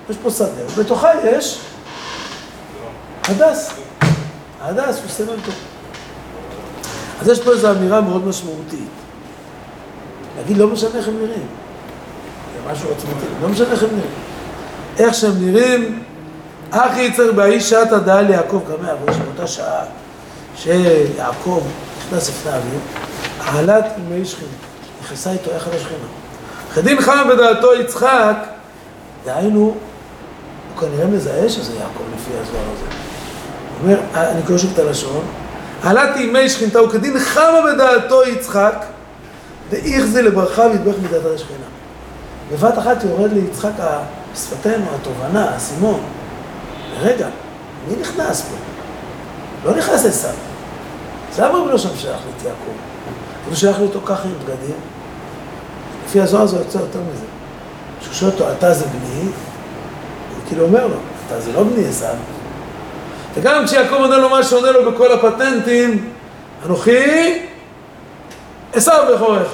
יש 0.09 0.17
פה 0.23 0.29
שדה, 0.29 0.65
ובתוכה 0.69 1.09
יש 1.23 1.59
הדס. 3.23 3.69
ההדס 4.61 4.99
הוא 5.01 5.09
סמל 5.09 5.39
טוב. 5.45 5.55
אז 7.21 7.27
יש 7.27 7.39
פה 7.39 7.51
איזו 7.51 7.71
אמירה 7.71 8.01
מאוד 8.01 8.27
משמעותית. 8.27 8.89
להגיד, 10.37 10.57
לא 10.57 10.67
משנה 10.67 10.89
איך 10.97 11.07
הם 11.07 11.17
נראים. 11.17 11.47
זה 12.53 12.71
משהו 12.71 12.91
עצמתי, 12.91 13.25
לא 13.41 13.49
משנה 13.49 13.71
איך 13.71 13.83
הם 13.83 13.89
נראים. 13.89 14.11
איך 14.99 15.13
שהם 15.13 15.33
נראים, 15.39 16.03
אחי 16.71 17.01
יצר 17.01 17.31
באיש 17.31 17.69
שעת 17.69 17.91
הדעה 17.91 18.21
ליעקב 18.21 18.61
גם 18.71 18.85
יעבור 18.85 19.13
שבאותה 19.13 19.47
שעה 19.47 19.83
שיעקב 20.55 21.61
נכנס 21.97 22.29
לפני 22.29 22.51
אביו, 22.51 22.79
העלת 23.39 23.85
ימי 23.97 24.25
שכינה, 24.25 24.49
נכנסה 25.01 25.31
איתו 25.31 25.51
יחד 25.55 25.71
השכינה. 25.73 26.07
חדין 26.77 27.01
חם 27.01 27.27
בדעתו 27.29 27.73
יצחק, 27.75 28.35
דהיינו, 29.25 29.59
הוא 29.59 30.81
כנראה 30.81 31.07
מזהה 31.07 31.49
שזה 31.49 31.73
יעקב 31.73 32.03
לפי 32.15 32.31
הזוהר 32.31 32.63
הזה. 32.73 32.85
הוא 32.85 33.83
אומר, 33.83 33.99
אני 34.13 34.43
קורא 34.43 34.57
שוב 34.57 34.71
את 34.73 34.79
הלשון, 34.79 35.25
העלת 35.83 36.17
ימי 36.17 36.49
שכינתה 36.49 36.81
וכדין 36.81 37.19
חמה 37.19 37.59
בדעתו 37.65 38.23
יצחק, 38.23 38.85
דאיך 39.69 40.05
זה 40.05 40.21
לברכה 40.21 40.61
ויתברך 40.61 40.95
מדעתה 41.03 41.27
השכינה. 41.35 41.65
בבת 42.51 42.77
אחת 42.77 43.03
יורד 43.03 43.33
ליצחק 43.33 43.71
בשפתנו, 44.33 44.85
התובנה, 45.01 45.49
האסימון. 45.49 45.99
רגע, 46.99 47.27
מי 47.87 47.95
נכנס 48.01 48.41
פה? 48.41 48.55
לא 49.69 49.77
נכנס 49.77 50.05
עשיו. 50.05 50.33
אז 51.33 51.39
למה 51.39 51.57
הוא 51.57 51.69
לא 51.69 51.77
שם 51.77 51.95
שייך 51.97 52.17
לי 52.25 52.31
את 52.37 52.43
יעקב? 52.43 52.77
הוא 53.47 53.55
שייך 53.55 53.77
לי 53.77 53.83
אותו 53.83 53.99
ככה 54.05 54.23
עם 54.23 54.33
בגדים. 54.43 54.75
לפי 56.07 56.21
הזוהר 56.21 56.45
זה 56.45 56.57
יוצא 56.57 56.77
יותר 56.77 56.99
מזה. 56.99 57.25
כשהוא 57.99 58.13
שואל 58.13 58.31
אותו, 58.31 58.51
אתה 58.51 58.73
זה 58.73 58.85
בני, 58.85 59.21
הוא 59.21 59.31
כאילו 60.47 60.63
אומר 60.65 60.87
לו, 60.87 60.95
אתה 61.27 61.41
זה 61.41 61.51
לא 61.53 61.63
בני 61.63 61.87
עשיו. 61.87 62.15
וגם 63.35 63.65
כשיעקב 63.65 63.93
עונה 63.93 64.17
לו 64.17 64.29
מה 64.29 64.43
שעונה 64.43 64.71
לו 64.71 64.91
בכל 64.91 65.11
הפטנטים, 65.11 66.09
אנוכי 66.65 67.39
עשיו 68.73 69.05
בכורך, 69.13 69.47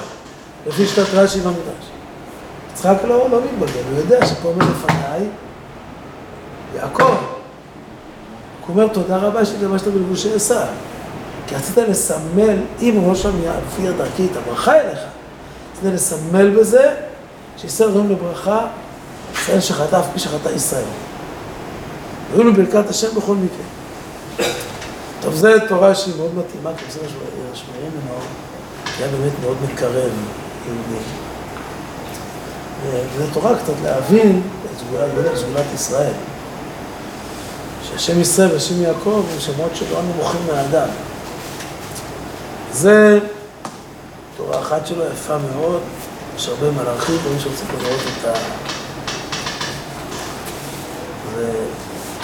לפי 0.67 0.87
שיטת 0.87 1.13
רש"י 1.13 1.39
במדרש. 1.39 1.85
יצחק 2.73 2.97
לא, 3.07 3.27
לא 3.31 3.39
מתבלבל, 3.41 3.81
הוא 3.91 3.97
יודע 3.99 4.25
שפה 4.25 4.47
עומד 4.47 4.63
לפניי 4.63 5.27
יעקב. 6.75 7.03
הוא 7.03 7.15
אומר, 8.69 8.87
תודה 8.87 9.17
רבה 9.17 9.45
שהתלבשת 9.45 9.87
בלבושי 9.87 10.33
עשיו. 10.33 10.67
כי 11.47 11.55
רצית 11.55 11.77
לסמל, 11.77 12.57
אם 12.81 13.03
לא 13.07 13.15
שם 13.15 13.31
לפי 13.67 13.87
דרכי 13.97 14.27
את 14.31 14.37
הברכה 14.37 14.75
אליך, 14.75 14.99
רצית 15.83 15.93
לסמל 15.93 16.49
בזה 16.59 16.93
שישראל 17.57 17.89
ראויים 17.89 18.09
לברכה, 18.09 18.67
ישראל 19.33 19.59
שחטא 19.59 19.99
אף 19.99 20.05
פי 20.13 20.19
שחטא 20.19 20.49
ישראל. 20.49 20.83
ראויים 22.33 22.53
לברכת 22.53 22.89
השם 22.89 23.07
בכל 23.15 23.35
מקרה. 23.35 23.65
טוב, 25.21 25.33
זו 25.33 25.49
תורה 25.67 25.95
שהיא 25.95 26.13
מאוד 26.17 26.31
מתאימה, 26.37 26.71
כי 26.77 26.91
זה 26.91 26.99
משמערים 27.53 27.91
מאוד. 28.07 28.23
היה 28.97 29.07
באמת 29.07 29.31
מאוד 29.41 29.57
מקרב 29.63 30.11
יהודים. 30.65 31.03
וזה 33.15 33.33
תורה 33.33 33.55
קצת 33.55 33.73
להבין 33.83 34.41
את 34.65 34.79
סגולת, 34.79 35.65
ישראל. 35.73 36.13
שהשם 37.83 38.21
ישראל 38.21 38.51
והשם 38.51 38.81
יעקב 38.81 39.25
הם 39.33 39.39
שמות 39.39 39.71
שלא 39.73 40.01
נמוכים 40.01 40.41
מהאדם. 40.47 40.87
זה 42.73 43.19
תורה 44.45 44.59
אחת 44.59 44.87
שלו 44.87 45.03
יפה 45.13 45.37
מאוד, 45.37 45.81
יש 46.35 46.47
הרבה 46.47 46.71
מה 46.71 46.83
להרחיב, 46.83 47.25
ומי 47.25 47.39
שרוצה 47.39 47.65
פה 47.65 47.77
לראות 47.77 48.01
את 48.19 48.25
ה... 48.25 48.33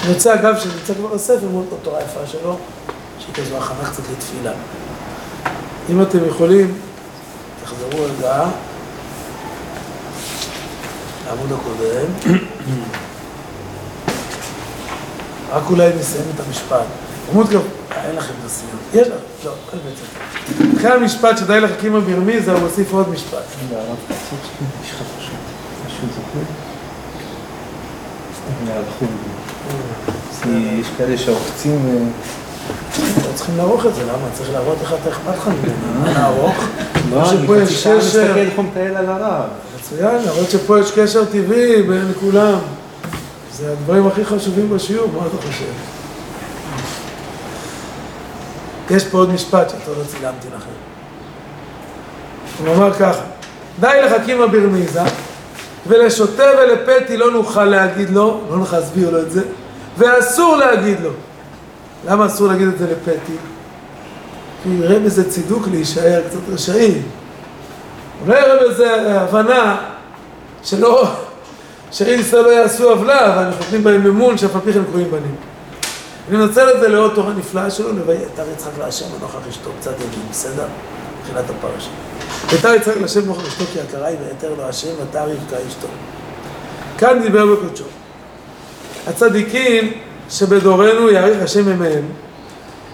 אני 0.04 0.14
רוצה 0.14 0.34
אגב 0.34 0.60
שנמצא 0.60 0.94
כבר 0.94 1.08
בספר 1.08 1.48
מאוד 1.52 1.66
בתורה 1.82 2.02
יפה 2.02 2.28
שלו, 2.28 2.58
שהיא 3.20 3.36
כזו 3.36 3.58
הכנה 3.58 3.90
קצת 3.92 4.04
לתפילה. 4.12 4.52
אם 5.90 6.02
אתם 6.02 6.28
יכולים, 6.28 6.78
תחזרו 7.64 8.04
רגע 8.04 8.46
לעמוד 11.28 11.52
הקודם. 11.52 12.36
רק 15.52 15.64
אולי 15.70 15.90
נסיים 16.00 16.26
את 16.36 16.40
המשפט. 16.48 17.09
עמוד 17.32 17.50
גם, 17.50 17.60
אין 18.06 18.16
לכם 18.16 18.34
את 18.40 18.46
הסיום. 18.46 18.72
יש 18.94 19.08
לך? 19.08 19.14
לא, 19.46 19.52
אין 19.74 19.80
בעצם. 19.86 20.78
אחרי 20.78 20.92
המשפט 20.92 21.38
שדי 21.38 21.60
לחכים 21.60 21.96
הברמי, 21.96 22.42
זה 22.42 22.52
הוא 22.52 22.60
מוסיף 22.60 22.94
עוד 22.94 23.10
משפט. 23.10 23.44
יש 24.84 24.92
לך 24.92 25.02
כאלה 30.98 31.18
שעוקצים... 31.18 32.12
לא 33.00 33.34
צריכים 33.36 33.58
לערוך 33.58 33.86
את 33.86 33.96
זה, 33.96 34.04
למה? 34.04 34.28
צריך 34.34 34.50
להראות 34.52 34.78
לך 34.84 34.94
את 35.02 35.08
האכפת 35.08 35.38
לך 35.38 35.48
ממנו. 35.48 36.00
מה 36.00 36.12
לערוך? 36.14 36.56
לא, 37.10 37.32
אני 37.32 37.66
חצי 37.66 37.74
שעה. 37.74 37.98
מסתכל 37.98 38.20
איך 38.38 38.54
הוא 38.56 38.66
מטייל 38.66 38.98
על 38.98 39.10
הרב. 39.10 39.50
מצוין, 39.80 40.16
להראות 40.26 40.50
שפה 40.50 40.80
יש 40.80 40.92
קשר 40.92 41.26
טבעי 41.26 41.82
בין 41.82 42.12
כולם. 42.20 42.60
זה 43.54 43.72
הדברים 43.72 44.08
הכי 44.08 44.26
חשובים 44.26 44.70
בשיעור, 44.70 45.08
מה 45.14 45.28
אתה 45.28 45.48
חושב? 45.48 45.99
יש 48.90 49.08
פה 49.08 49.18
עוד 49.18 49.30
משפט 49.34 49.70
שאתה 49.70 49.92
לא 50.00 50.04
צילמתי 50.08 50.48
לכם. 50.48 50.70
הוא 52.66 52.76
אמר 52.76 52.94
ככה, 52.94 53.22
די 53.80 54.02
לחכימה 54.06 54.48
ברמיזה, 54.48 55.02
ולשוטה 55.88 56.44
ולפתי 56.58 57.18
לא 57.18 57.32
נוכל 57.32 57.66
להגיד 57.66 58.10
לו, 58.10 58.42
לא 58.50 58.58
נוכל 58.58 58.78
להסביר 58.78 59.10
לו 59.10 59.22
את 59.22 59.32
זה, 59.32 59.42
ואסור 59.98 60.56
להגיד 60.56 60.98
לו. 61.04 61.10
למה 62.08 62.26
אסור 62.26 62.48
להגיד 62.48 62.68
את 62.68 62.78
זה 62.78 62.86
לפתי? 62.92 63.34
כי 64.64 64.70
יראה 64.70 65.00
בזה 65.00 65.30
צידוק 65.30 65.68
להישאר 65.72 66.22
קצת 66.30 66.54
רשעים. 66.54 67.02
אולי 68.26 68.40
יראה 68.40 68.70
בזה 68.70 69.22
הבנה 69.22 69.78
שלא, 70.64 71.08
שאין 71.92 72.20
ישראל 72.20 72.44
לא 72.44 72.50
יעשו 72.50 72.90
עוולה, 72.90 73.34
אבל 73.34 73.44
אנחנו 73.44 73.64
נותנים 73.64 73.84
בהם 73.84 74.06
אמון 74.06 74.38
שאף 74.38 74.56
על 74.56 74.62
פי 74.62 74.74
כן 74.74 74.84
קרויים 74.84 75.12
בנים. 75.12 75.36
אני 76.30 76.38
מנצל 76.38 76.70
את 76.76 76.80
זה 76.80 76.88
לעוד 76.88 77.12
תורה 77.16 77.34
נפלאה 77.34 77.72
שלו, 77.72 77.92
ל"ויתר 77.92 78.44
יצחק 78.54 78.72
להשם 78.80 79.06
ונוכח 79.18 79.48
אשתו", 79.50 79.70
קצת 79.80 79.92
יגיד, 79.98 80.30
בסדר? 80.32 80.66
תחילת 81.24 81.46
הפרשה. 81.50 81.90
ויתר 82.52 82.74
יצחק 82.74 82.98
להשם 83.02 83.24
ונוכח 83.24 83.48
אשתו 83.48 83.66
כי 83.74 83.80
יקרה 83.80 84.08
היא 84.08 84.18
ויתר 84.28 84.54
לו 84.58 84.64
השם 84.64 84.88
ותר 85.02 85.24
רבקה 85.24 85.56
אשתו. 85.68 85.88
כאן 86.98 87.22
דיבר 87.22 87.46
בקודשו. 87.46 87.84
הצדיקים 89.08 89.92
שבדורנו 90.30 91.10
יאריך 91.10 91.44
השם 91.44 91.70
ימיהם, 91.72 92.06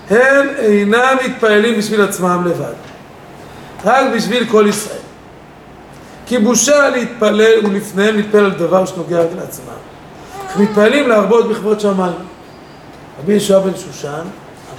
הם 0.09 0.47
אינם 0.57 1.17
מתפעלים 1.25 1.77
בשביל 1.77 2.01
עצמם 2.01 2.43
לבד, 2.45 2.73
רק 3.85 4.05
בשביל 4.15 4.45
כל 4.51 4.65
ישראל. 4.69 4.97
כי 6.25 6.37
בושה 6.37 6.89
להתפלל 6.89 7.65
ולפניהם 7.65 8.15
להתפלל 8.15 8.45
על 8.45 8.51
דבר 8.51 8.85
שנוגע 8.85 9.21
רק 9.21 9.29
לעצמם. 9.35 9.65
מתפעלים 10.59 11.09
להרבות 11.09 11.49
בכבוד 11.49 11.79
שמיים. 11.79 12.34
רבי 13.19 13.33
ישוע 13.33 13.59
בן 13.59 13.77
שושן 13.77 14.23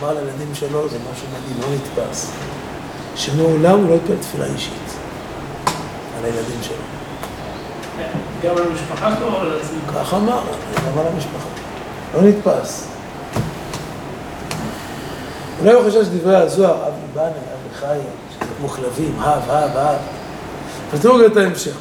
אמר 0.01 0.15
לילדים 0.15 0.55
שלו, 0.55 0.89
זה 0.89 0.97
משהו 1.13 1.27
מדהים, 1.29 1.61
לא 1.61 1.77
נתפס, 1.77 2.31
שמעולם 3.17 3.79
הוא 3.79 3.91
לא 3.91 3.95
התפלל 3.95 4.17
תפילה 4.17 4.45
אישית 4.45 4.91
על 6.19 6.25
הילדים 6.25 6.63
שלו. 6.63 6.77
גם 8.43 8.57
על 8.57 8.63
המשפחה 8.71 9.17
שלו 9.17 9.27
או 9.27 9.41
על 9.41 9.59
עצמו? 9.61 9.79
כך 9.95 10.15
אמר, 10.15 10.43
גם 10.87 10.99
על 10.99 11.07
המשפחה. 11.07 11.49
לא 12.15 12.23
נתפס. 12.23 12.87
אולי 15.61 15.73
הוא 15.73 15.85
חושב 15.85 16.05
שדברי 16.05 16.37
הזוהר, 16.37 16.89
אבי 16.89 16.97
בנה, 17.15 17.25
אבי 17.25 17.75
חי, 17.75 17.99
שזה 18.31 18.51
כמו 18.59 18.69
כלבים, 18.69 19.15
הב, 19.19 19.51
הב, 19.51 19.77
הב. 19.77 19.97
אבל 20.91 20.99
תראו 20.99 21.27
את 21.27 21.37
ההמשך. 21.37 21.77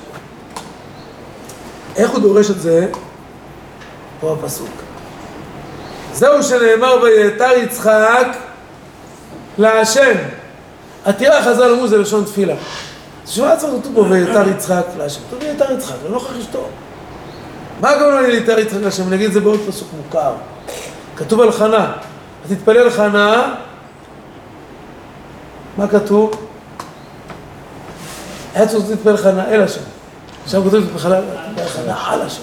איך 1.95 2.11
הוא 2.11 2.19
דורש 2.19 2.49
את 2.49 2.59
זה? 2.61 2.87
פה 4.19 4.35
הפסוק. 4.39 4.84
זהו 6.15 6.43
שנאמר 6.43 7.01
ויתר 7.03 7.51
יצחק 7.57 8.27
להשם. 9.57 10.13
עתירה 11.05 11.43
חז"ל 11.43 11.71
אמרו 11.71 11.87
זה 11.87 11.97
לשון 11.97 12.23
תפילה. 12.23 12.53
שמה 13.27 13.55
צריך 13.57 13.73
כתוב 13.81 13.95
פה 13.95 14.01
ויתר 14.01 14.49
יצחק 14.49 14.83
להשם? 14.97 15.19
כתוב 15.27 15.39
ויתר 15.43 15.71
יצחק, 15.71 15.95
לנוכח 16.09 16.37
אשתו. 16.39 16.67
מה 17.81 17.89
הכוונה 17.89 18.21
ליתר 18.21 18.59
יצחק 18.59 18.77
להשם? 18.81 19.07
אני 19.07 19.15
אגיד 19.15 19.27
את 19.27 19.33
זה 19.33 19.39
בעוד 19.39 19.59
פסוק 19.67 19.87
מוכר. 19.97 20.33
כתוב 21.17 21.41
על 21.41 21.51
חנה. 21.51 21.91
אז 22.45 22.51
תתפלל 22.51 22.89
חנה, 22.89 23.53
מה 25.77 25.87
כתוב? 25.87 26.31
היה 28.53 28.67
צריך 28.67 28.89
להתפלל 28.89 29.17
חנה 29.17 29.45
אל 29.49 29.61
השם. 29.61 29.81
עכשיו 30.43 30.61
כתוב 30.61 30.75
להתפלל 30.75 31.21
חנה 31.67 31.95
על 32.07 32.21
השם. 32.21 32.41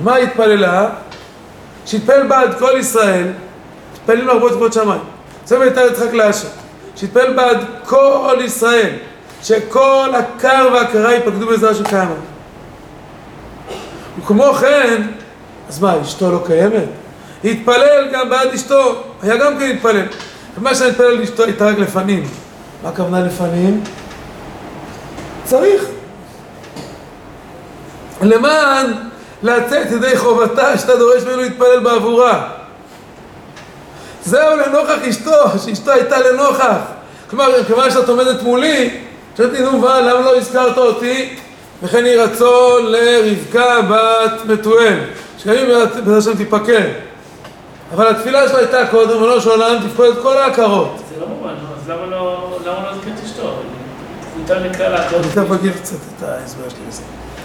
מה 0.00 0.16
התפללה? 0.16 0.90
שהתפלל 1.90 2.26
בעד 2.26 2.58
כל 2.58 2.72
ישראל, 2.78 3.26
התפללים 3.94 4.26
להרבות 4.26 4.52
כבוד 4.52 4.72
שמיים. 4.72 5.00
זה 5.46 5.58
ויתר 5.58 5.86
יצחק 5.92 6.12
להשם. 6.12 6.48
שהתפלל 6.96 7.32
בעד 7.32 7.64
כל 7.84 8.36
ישראל, 8.40 8.90
שכל 9.42 10.10
הקר 10.14 10.68
והקרה 10.72 11.12
ייפקדו 11.12 11.46
בעזרה 11.46 11.74
של 11.74 11.84
קיימה. 11.84 12.14
וכמו 14.18 14.54
כן, 14.54 15.02
אז 15.68 15.80
מה, 15.82 16.00
אשתו 16.02 16.32
לא 16.32 16.42
קיימת? 16.46 16.84
התפלל 17.44 18.08
גם 18.12 18.30
בעד 18.30 18.48
אשתו, 18.54 19.02
היה 19.22 19.36
גם 19.36 19.58
כן 19.58 19.70
התפלל. 19.76 20.06
ומה 20.58 20.74
שאני 20.74 20.90
מתפלל 20.90 21.06
על 21.06 21.22
אשתו 21.22 21.44
הייתה 21.44 21.66
רק 21.66 21.78
לפנים. 21.78 22.28
מה 22.82 22.88
הכוונה 22.88 23.20
לפנים? 23.20 23.84
צריך. 25.44 25.84
למען 28.22 29.09
לצאת 29.42 29.90
ידי 29.92 30.16
חובתה 30.16 30.78
שאתה 30.78 30.96
דורש 30.96 31.22
ממנו 31.22 31.42
להתפלל 31.42 31.80
בעבורה. 31.80 32.48
זהו 34.24 34.56
לנוכח 34.56 35.08
אשתו, 35.08 35.58
שאשתו 35.64 35.90
הייתה 35.90 36.20
לנוכח. 36.20 36.76
כלומר, 37.30 37.64
כיוון 37.64 37.90
שאת 37.90 38.08
עומדת 38.08 38.42
מולי, 38.42 39.00
שאלתי, 39.36 39.62
נו, 39.62 39.78
מה, 39.78 40.00
למה 40.00 40.20
לא 40.20 40.36
הזכרת 40.36 40.78
אותי? 40.78 41.36
וכן 41.82 42.06
יהי 42.06 42.16
רצון 42.16 42.86
לרבקה 42.86 43.80
בת 43.82 44.46
בתואל, 44.46 44.98
שגם 45.38 45.54
היא 45.54 45.74
בעזרת 46.04 46.18
השם 46.18 46.36
תיפקד. 46.36 46.88
אבל 47.94 48.08
התפילה 48.08 48.48
שלו 48.48 48.58
הייתה 48.58 48.86
קודם, 48.86 49.22
ולא 49.22 49.40
של 49.40 49.50
עולם 49.50 49.76
תפקוד 49.88 50.16
את 50.16 50.22
כל 50.22 50.36
ההכרות. 50.36 51.02
זה 51.14 51.20
לא 51.20 51.26
מובן, 51.26 51.54
אז 51.82 51.90
למה 51.90 52.06
לא 52.06 52.58
למה 52.66 52.90
לא 52.90 52.96
זכרת 53.00 53.24
אשתו? 53.24 53.52
יותר 54.38 54.68
מכלל 54.70 54.94
ההכרות. 54.94 55.24
אני 55.24 55.30
תכף 55.30 55.60
אגיד 55.60 55.72
קצת 55.82 55.96
את 55.96 56.22
ההסבר 56.22 56.68
שלי 56.68 56.78
לזה. 56.88 57.02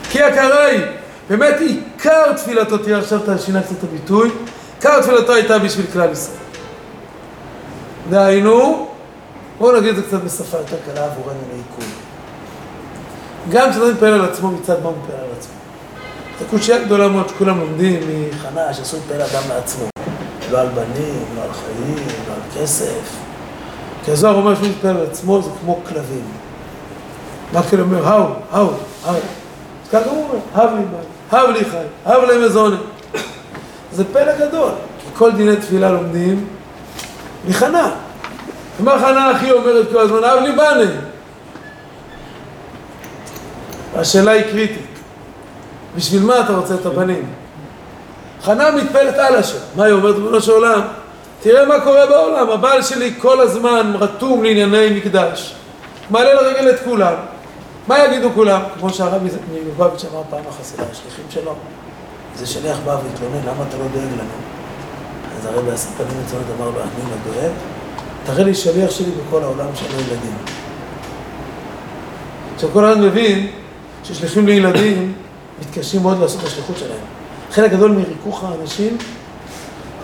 כי 0.10 0.23
הכרה 0.23 0.65
היא, 0.65 0.81
באמת 1.29 1.55
עיקר 1.59 2.33
תפילתו, 2.33 2.77
תראה 2.77 3.00
עכשיו 3.00 3.23
אתה 3.23 3.37
שינה 3.37 3.62
קצת 3.62 3.71
את 3.71 3.83
הביטוי, 3.83 4.31
עיקר 4.75 5.02
תפילתו 5.02 5.33
הייתה 5.33 5.60
בשביל 5.60 5.85
כלל 5.93 6.12
ישראל. 6.12 6.37
דהיינו, 8.10 8.87
בואו 9.60 9.77
נגיד 9.77 9.89
את 9.89 9.95
זה 9.95 10.02
קצת 10.02 10.23
בשפה 10.23 10.58
יותר 10.58 10.77
קלה 10.85 11.06
עבורנו 11.06 11.39
לעיכול. 11.52 11.85
גם 13.50 13.71
כשאתה 13.71 13.85
מתפלל 13.85 14.13
על 14.13 14.25
עצמו, 14.25 14.52
מצד 14.52 14.83
מה 14.83 14.89
הוא 14.89 14.95
מתפלל 14.97 15.15
על 15.15 15.31
עצמו? 15.39 15.54
זו 16.39 16.45
קושייה 16.50 16.83
גדולה 16.83 17.08
מאוד 17.08 17.29
שכולם 17.29 17.60
לומדים 17.60 18.00
מחנה, 18.29 18.73
שאסור 18.73 19.00
להתפלל 19.00 19.21
אדם 19.21 19.50
לעצמו. 19.50 19.85
לא 20.52 20.60
על 20.60 20.67
בנים, 20.67 21.25
לא 21.35 21.41
על 21.43 21.54
חיים, 21.54 22.08
לא 22.27 22.33
על 22.33 22.62
כסף. 22.62 23.17
כי 24.06 24.12
הזוהר 24.12 24.35
אומר 24.35 24.56
שהוא 24.56 24.67
מתפלל 24.67 24.97
על 24.97 25.06
עצמו, 25.12 25.41
זה 25.41 25.50
כמו 25.62 25.79
כלבים. 25.89 26.25
מה 27.54 27.63
כאילו 27.63 27.83
אומר? 27.83 28.08
האו, 28.08 28.27
האו, 28.52 28.69
האו. 29.06 29.15
אז 29.15 29.89
ככה 29.91 30.10
הוא 30.10 30.23
אומר, 30.23 30.39
הב 30.54 30.75
לי 30.75 30.85
בן, 30.85 31.14
הב 31.32 31.50
לי 31.50 31.65
חי, 31.65 31.78
הב 32.06 32.23
לי 32.23 32.46
מזונה. 32.46 32.78
זה 33.92 34.04
פלא 34.13 34.48
גדול, 34.48 34.71
כי 35.00 35.08
כל 35.17 35.32
דיני 35.32 35.56
תפילה 35.56 35.92
לומדים 35.92 36.48
מחנה. 37.48 37.92
ומה 38.80 39.00
חנה 39.00 39.32
אחי 39.32 39.52
אומרת 39.52 39.86
כל 39.92 40.00
הזמן? 40.00 40.23
הב 40.23 40.44
לי 40.44 40.52
בנה. 40.52 40.92
והשאלה 43.96 44.32
היא 44.32 44.44
קריטית. 44.44 44.86
בשביל 45.96 46.23
מה 46.23 46.40
אתה 46.40 46.54
רוצה 46.54 46.76
את 46.76 46.86
הבנים? 46.86 47.26
חנה 48.44 48.71
מתפלת 48.71 49.17
על 49.17 49.36
השם. 49.36 49.58
מה 49.76 49.84
היא 49.84 49.94
אומרת 49.94 50.15
בבנו 50.15 50.42
של 50.42 50.52
עולם? 50.52 50.82
תראה 51.42 51.65
מה 51.65 51.80
קורה 51.80 52.06
בעולם, 52.06 52.50
הבעל 52.50 52.82
שלי 52.82 53.13
כל 53.17 53.42
הזמן 53.42 53.94
רתום 54.00 54.44
לענייני 54.44 54.90
מקדש. 54.90 55.56
מעלה 56.10 56.34
לרגל 56.34 56.69
את 56.69 56.80
כולם. 56.86 57.13
מה 57.88 58.06
יגידו 58.06 58.29
כולם? 58.36 58.62
כמו 58.79 58.90
שהרבי 58.90 59.29
מלובביץ' 59.54 60.06
אמר 60.13 60.21
פעם 60.29 60.44
החסידה, 60.50 60.83
השליחים 60.92 61.25
שלו. 61.29 61.54
איזה 62.33 62.46
שליח 62.46 62.77
בא 62.86 62.92
והתלונן, 62.92 63.48
למה 63.48 63.63
אתה 63.69 63.77
לא 63.77 63.83
דואג 63.94 64.04
לנו? 64.04 64.36
אז 65.40 65.46
הרבי 65.46 65.71
עשה 65.71 65.90
פנים 65.98 66.23
מצוות, 66.25 66.44
אמר 66.58 66.65
לו, 66.65 66.81
אני 66.81 67.12
לא 67.12 67.33
דואג, 67.33 67.52
תראה 68.25 68.44
לי 68.44 68.56
שליח 68.56 68.92
שלי 68.92 69.12
בכל 69.12 69.44
העולם 69.44 69.67
שאין 69.75 69.92
לו 69.92 70.00
ילדים. 70.00 70.36
עכשיו 72.56 72.69
כל 72.73 72.86
אחד 72.86 72.98
מבין 73.02 73.48
ששליחים 74.04 74.48
לילדים 74.48 75.13
מתקשים 75.62 76.02
מאוד 76.02 76.19
לעשות 76.19 76.42
את 76.42 76.46
השליחות 76.46 76.77
שלהם. 76.77 77.00
חלק 77.52 77.71
גדול 77.71 77.92
מריכוך 77.92 78.44
האנשים 78.44 78.98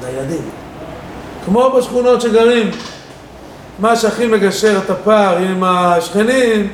זה 0.02 0.08
הילדים. 0.08 0.50
כמו 1.46 1.74
בשכונות 1.78 2.22
שגרים, 2.22 2.72
מה 3.80 3.96
שהכי 3.96 4.28
מגשר 4.28 4.78
את 4.86 4.90
הפער 4.90 5.38
עם 5.38 5.64
השכנים, 5.64 6.72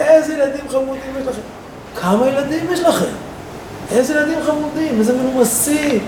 איזה 0.00 0.34
ילדים 0.34 0.68
חמודים 0.68 1.14
יש 1.20 1.26
לכם. 1.26 1.40
כמה 2.00 2.28
ילדים 2.28 2.66
יש 2.72 2.80
לכם? 2.80 3.10
איזה 3.90 4.14
ילדים 4.14 4.38
חמודים, 4.46 4.98
איזה 4.98 5.12
מנומסים. 5.12 6.06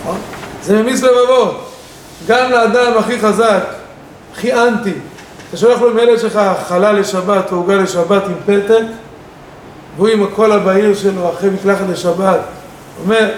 נכון? 0.00 0.18
זה 0.62 0.82
ממיס 0.82 1.02
לבבות. 1.02 1.70
גם 2.26 2.50
לאדם 2.50 2.98
הכי 2.98 3.20
חזק, 3.20 3.64
הכי 4.32 4.54
אנטי, 4.54 4.92
אתה 5.48 5.56
שולח 5.56 5.80
לו 5.80 5.90
עם 5.90 5.98
ילד 5.98 6.18
שלך 6.18 6.40
חלה 6.68 6.92
לשבת 6.92 7.52
או 7.52 7.56
עוגה 7.56 7.76
לשבת 7.76 8.22
עם 8.26 8.34
פתק, 8.46 8.84
והוא 9.96 10.08
עם 10.08 10.22
הקול 10.22 10.52
הבהיר 10.52 10.94
שלו 10.94 11.30
אחרי 11.30 11.50
מקלחת 11.50 11.84
לשבת, 11.90 12.40
אומר, 13.04 13.30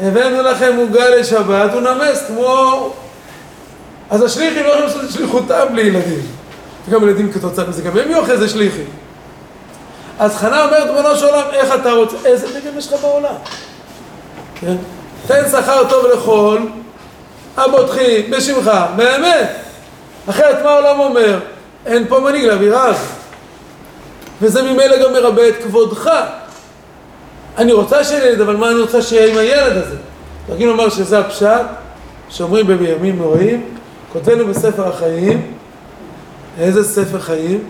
הבאנו 0.00 0.42
לכם 0.42 0.76
עוגה 0.78 1.08
לשבת, 1.08 1.72
הוא 1.72 1.80
נמס 1.80 2.24
כמו... 2.28 2.92
אז 4.10 4.22
השליחים 4.22 4.62
לא 4.62 4.68
יכולים 4.68 4.86
לעשות 4.86 5.04
את 5.04 5.10
שליחותם 5.10 5.66
בלי 5.72 5.82
ילדים. 5.82 6.35
וגם 6.88 7.02
ילדים 7.02 7.32
כתוצאה 7.32 7.64
מזה, 7.68 7.82
גם 7.82 7.98
הם 7.98 8.10
יהיו 8.10 8.22
אחרי 8.22 8.38
זה 8.38 8.48
שליחים. 8.48 8.86
אז 10.18 10.36
חנה 10.36 10.64
אומרת, 10.64 10.88
ריבונו 10.90 11.16
של 11.16 11.26
עולם, 11.26 11.42
איך 11.52 11.74
אתה 11.74 11.92
רוצה, 11.92 12.16
איזה 12.24 12.60
דגם 12.60 12.78
יש 12.78 12.92
לך 12.92 13.00
בעולם? 13.00 13.34
כן? 14.54 14.76
תן 15.26 15.44
שכר 15.50 15.88
טוב 15.88 16.06
לכל, 16.06 16.58
הבוטחים, 17.56 18.30
בשמך, 18.30 18.70
באמת. 18.96 19.56
אחרת 20.30 20.62
מה 20.64 20.70
העולם 20.70 21.00
אומר? 21.00 21.38
אין 21.86 22.08
פה 22.08 22.20
מנהיג 22.20 22.44
לאווירה 22.44 22.84
הזאת. 22.84 23.06
וזה 24.42 24.62
ממילא 24.62 25.04
גם 25.04 25.12
מרבה 25.12 25.48
את 25.48 25.54
כבודך. 25.62 26.10
אני 27.58 27.72
רוצה 27.72 28.04
שיהיה 28.04 28.26
ילד, 28.26 28.40
אבל 28.40 28.56
מה 28.56 28.70
אני 28.70 28.80
רוצה 28.80 29.02
שיהיה 29.02 29.32
עם 29.32 29.38
הילד 29.38 29.76
הזה? 29.76 29.96
נגיד 30.48 30.66
לומר 30.66 30.88
שזה 30.88 31.18
הפשט, 31.18 31.66
שאומרים 32.28 32.66
בימים 32.66 33.18
נוראים, 33.18 33.64
כותבנו 34.12 34.46
בספר 34.46 34.88
החיים, 34.88 35.55
איזה 36.58 36.84
ספר 36.84 37.20
חיים? 37.20 37.64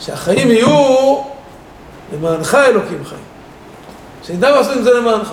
שהחיים 0.00 0.50
יהיו 0.50 1.16
למענך 2.14 2.54
אלוקים 2.54 3.04
חיים. 3.04 3.20
שנדע 4.22 4.50
מה 4.50 4.56
לעשות 4.56 4.76
עם 4.76 4.82
זה 4.82 4.94
למענך. 4.94 5.30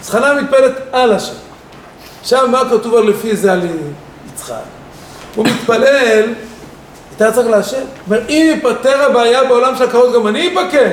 אז 0.00 0.10
חנה 0.10 0.34
מתפלת 0.34 0.72
על 0.92 1.12
השם. 1.12 1.34
עכשיו 2.20 2.48
מה 2.48 2.62
כתוב 2.70 2.94
על 2.94 3.04
לפי 3.04 3.36
זה 3.36 3.52
על 3.52 3.60
יצחק? 4.34 4.54
הוא 5.34 5.44
מתפלל, 5.44 6.34
אתה 7.16 7.32
צריך 7.32 7.48
להשם. 7.48 7.82
אומר, 8.06 8.20
אם 8.28 8.54
ייפתר 8.54 9.02
הבעיה 9.02 9.44
בעולם 9.44 9.76
של 9.76 9.84
הכבוד, 9.84 10.14
גם 10.14 10.26
אני 10.26 10.48
אפקד. 10.48 10.90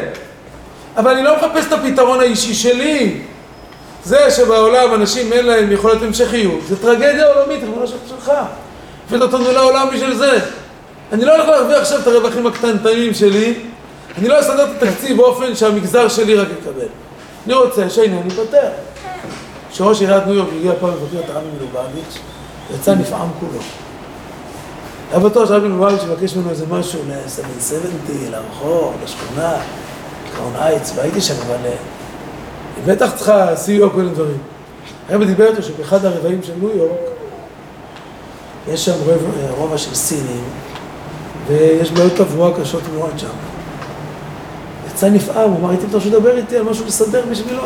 אבל 0.97 1.11
אני 1.11 1.23
לא 1.23 1.35
מחפש 1.35 1.65
את 1.67 1.71
הפתרון 1.71 2.19
האישי 2.19 2.53
שלי. 2.53 3.21
זה 4.03 4.31
שבעולם 4.31 4.93
אנשים 4.93 5.33
אין 5.33 5.45
להם 5.45 5.71
יכולת 5.71 6.01
המשכיות, 6.01 6.59
זה 6.69 6.81
טרגדיה 6.81 7.33
עולמית, 7.33 7.63
ריבונו 7.63 7.87
של 7.87 7.95
שלך. 8.09 8.31
הבאת 9.07 9.21
אותנו 9.21 9.51
לעולם 9.51 9.87
בשביל 9.93 10.15
זה. 10.15 10.39
אני 11.11 11.25
לא 11.25 11.35
הולך 11.35 11.47
להרוויח 11.49 11.81
עכשיו 11.81 11.99
את 11.99 12.07
הרווחים 12.07 12.47
הקטנטנים 12.47 13.13
שלי, 13.13 13.53
אני 14.17 14.27
לא 14.27 14.39
אסדר 14.39 14.71
את 14.71 14.83
התקציב 14.83 15.17
באופן 15.17 15.55
שהמגזר 15.55 16.07
שלי 16.07 16.35
רק 16.35 16.47
יקבל. 16.59 16.87
אני 17.45 17.53
רוצה 17.53 17.89
שהעניין 17.89 18.23
ייפתר. 18.25 18.69
כשראש 19.71 20.01
עיריית 20.01 20.25
ניו 20.25 20.33
יורק 20.33 20.49
הגיע 20.57 20.73
פעם 20.79 20.89
לבקר 20.89 21.19
את 21.19 21.29
הרבי 21.29 21.47
מלובביץ', 21.57 22.17
יצא 22.75 22.95
נפעם 22.95 23.27
כולו. 23.39 23.59
היה 25.11 25.19
בטוח 25.19 25.47
שהרבי 25.47 25.67
מלובביץ' 25.67 26.03
יבקש 26.03 26.35
ממנו 26.35 26.49
איזה 26.49 26.65
משהו 26.69 26.99
ל-770, 27.07 28.31
לרחוב, 28.31 28.93
לשכונה, 29.03 29.53
קראון 30.35 30.55
אייטס, 30.55 30.93
והייתי 30.95 31.21
שם, 31.21 31.33
אבל 31.47 31.55
היא 31.65 32.95
בטח 32.95 33.11
צריכה 33.15 33.55
סיוע 33.55 33.89
כל 33.89 33.97
מיני 33.97 34.09
דברים. 34.09 34.37
הרבי 35.09 35.25
דיבר 35.25 35.47
איתו 35.47 35.63
שבאחד 35.63 36.05
הרבעים 36.05 36.43
של 36.43 36.53
ניו 36.59 36.77
יורק 36.77 36.99
יש 38.67 38.85
שם 38.85 38.93
רובע 39.49 39.77
של 39.77 39.95
סינים, 39.95 40.43
ויש 41.47 41.91
בעיות 41.91 42.15
תברואה 42.15 42.61
קשות 42.61 42.81
מאוד 42.93 43.11
שם. 43.17 43.27
יצא 44.87 45.09
נפעם, 45.09 45.49
הוא 45.49 45.59
אמר, 45.59 45.69
הייתי 45.69 45.85
בטוח 45.85 46.05
לדבר 46.05 46.37
איתי 46.37 46.57
על 46.57 46.63
משהו 46.63 46.85
לסדר 46.85 47.21
בשבילו. 47.31 47.61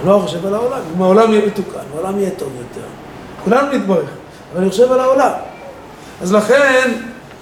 אני 0.00 0.08
לא 0.08 0.20
חושב 0.24 0.46
על 0.46 0.54
העולם, 0.54 0.80
אם 0.96 1.02
העולם 1.02 1.32
יהיה 1.32 1.46
מתוקן, 1.46 1.78
העולם 1.94 2.18
יהיה 2.18 2.30
טוב 2.30 2.48
יותר. 2.58 2.86
כולנו 3.44 3.72
נתברך, 3.72 4.08
אבל 4.52 4.60
אני 4.60 4.70
חושב 4.70 4.92
על 4.92 5.00
העולם. 5.00 5.30
אז 6.22 6.32
לכן, 6.32 6.92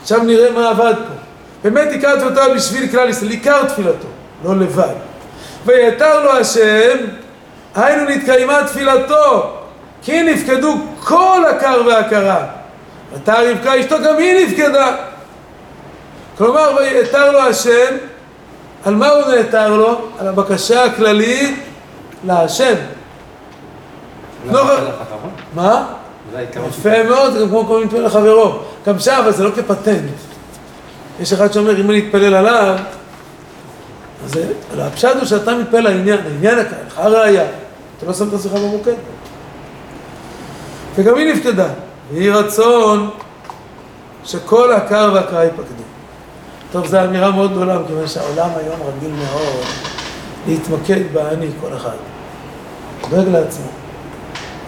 עכשיו 0.02 0.22
נראה 0.22 0.52
מה 0.52 0.70
עבד 0.70 0.94
פה. 0.94 1.14
באמת 1.64 1.88
הכרתי 1.98 2.24
אותה 2.24 2.54
בשביל 2.54 2.88
כלל 2.88 3.08
ישראל, 3.08 3.30
עיקר 3.30 3.64
תפילתו, 3.64 4.08
לא 4.44 4.56
לבד. 4.56 4.94
ויתר 5.66 6.24
לו 6.24 6.30
השם, 6.30 6.96
היינו 7.74 8.10
נתקיימה 8.10 8.58
תפילתו, 8.66 9.52
כי 10.02 10.22
נפקדו 10.22 10.76
כל 11.04 11.42
הקר 11.50 11.82
והקרה. 11.86 12.46
ותר 13.12 13.50
רבקה 13.50 13.80
אשתו, 13.80 13.96
גם 14.04 14.18
היא 14.18 14.46
נפקדה. 14.46 14.96
כלומר, 16.38 16.76
ויתר 16.76 17.32
לו 17.32 17.38
השם, 17.38 17.96
על 18.84 18.94
מה 18.94 19.08
הוא 19.08 19.34
נעתר 19.34 19.76
לו? 19.76 20.08
על 20.18 20.28
הבקשה 20.28 20.84
הכללית 20.84 21.60
להשם. 22.26 22.74
לא... 24.50 24.64
מה? 25.54 25.86
יפה 26.68 27.02
מאוד, 27.08 27.32
זה 27.32 27.40
גם 27.40 27.48
כמו 27.48 27.64
כל 27.66 27.84
מתפלל 27.84 28.04
לחברו. 28.04 28.58
גם 28.86 28.98
שם, 28.98 29.18
אבל 29.22 29.32
זה 29.32 29.44
לא 29.44 29.50
כפטנט. 29.50 30.10
יש 31.20 31.32
אחד 31.32 31.52
שאומר, 31.52 31.80
אם 31.80 31.90
אני 31.90 31.98
אתפלל 32.06 32.34
עליו, 32.34 32.76
אז 34.24 34.32
הפשט 34.78 35.16
הוא 35.16 35.24
שאתה 35.24 35.54
מתפלל 35.54 35.80
לעניין, 35.80 36.18
לעניין 36.24 36.58
הקהל, 36.58 36.86
לך 36.86 36.98
הראייה. 36.98 37.44
אתה 37.98 38.06
לא 38.06 38.12
שם 38.12 38.28
את 38.28 38.32
עצמך 38.32 38.52
במוקד. 38.52 38.94
וגם 40.94 41.16
היא 41.16 41.32
נפקדה. 41.32 41.66
ויהי 42.12 42.30
רצון 42.30 43.10
שכל 44.24 44.72
הקר 44.72 45.10
והקרא 45.14 45.42
ייפקדו. 45.42 45.82
טוב, 46.72 46.86
זו 46.86 47.04
אמירה 47.04 47.30
מאוד 47.30 47.50
גדולה, 47.50 47.78
מכיוון 47.78 48.06
שהעולם 48.06 48.50
היום 48.56 48.80
רגיל 48.86 49.10
מאוד 49.10 49.64
להתמקד 50.46 51.12
באני, 51.12 51.46
כל 51.60 51.76
אחד. 51.76 51.96
דואג 53.10 53.28
לעצמו. 53.28 53.66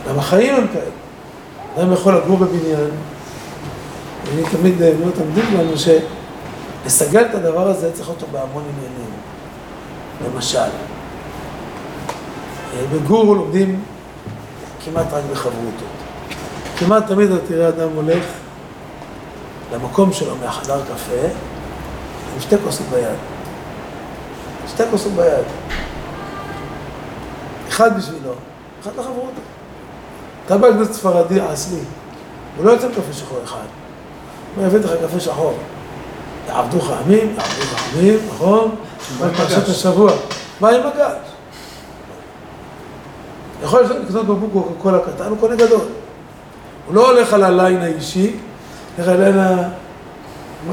גם 0.08 0.18
החיים 0.18 0.54
הם 0.54 0.66
כאלה. 0.72 0.90
אדם 1.76 1.92
יכול 1.92 2.16
לגור 2.16 2.36
בבניין, 2.36 2.90
ואני 4.24 4.42
תמיד 4.50 4.74
מאוד 5.00 5.12
תמדיד 5.12 5.44
לנו 5.58 5.72
שלסגל 6.84 7.24
את 7.30 7.34
הדבר 7.34 7.68
הזה 7.68 7.92
צריך 7.92 8.08
אותו 8.08 8.26
בהמון 8.32 8.62
עניינים. 8.62 9.10
למשל, 10.26 10.68
בגור 12.92 13.36
לומדים 13.36 13.80
כמעט 14.84 15.06
רק 15.12 15.22
בחברותות. 15.32 15.87
כמעט 16.78 17.06
תמיד 17.06 17.30
אתה 17.30 17.46
תראה 17.46 17.68
אדם 17.68 17.88
הולך 17.94 18.24
למקום 19.72 20.12
שלו 20.12 20.36
מהחדר 20.36 20.80
קפה 20.84 21.26
עם 22.34 22.40
שתי 22.40 22.56
כוסות 22.64 22.86
ביד. 22.86 23.16
שתי 24.68 24.82
כוסות 24.90 25.12
ביד. 25.12 25.44
אחד 27.68 27.98
בשבילו, 27.98 28.32
אחד 28.82 28.90
לחברות. 28.98 29.32
אתה 30.46 30.58
בא 30.58 30.68
לכנסת 30.68 30.92
ספרדי 30.92 31.52
אסלי, 31.52 31.80
הוא 32.56 32.64
לא 32.64 32.70
יוצא 32.70 32.86
עם 32.86 32.92
קפה 32.92 33.12
שחור 33.12 33.38
אחד. 33.44 33.66
הוא 34.56 34.66
יביא 34.66 34.78
לך 34.78 34.90
קפה 35.06 35.20
שחור. 35.20 35.58
יעבדו 36.48 36.78
לך 36.78 36.90
עמים, 37.04 37.26
יעבדו 37.26 37.62
לך 37.62 37.94
עמים, 37.94 38.18
נכון? 38.28 38.74
רק 39.20 39.32
פרשת 39.32 39.68
השבוע. 39.68 40.12
מה 40.60 40.68
עם 40.68 40.80
מגש? 40.80 41.16
יכול 43.62 43.82
לקנות 43.82 44.26
בקבוק 44.26 44.66
קוקה 44.66 44.82
קולה 44.82 44.98
קטן, 44.98 45.28
הוא 45.28 45.38
קונה 45.40 45.56
גדול. 45.56 45.80
הוא 46.88 46.94
לא 46.94 47.10
הולך 47.10 47.32
על 47.32 47.44
הליין 47.44 47.82
האישי, 47.82 48.36
הולך 48.96 49.08
על 49.08 49.38
ה... 49.38 49.68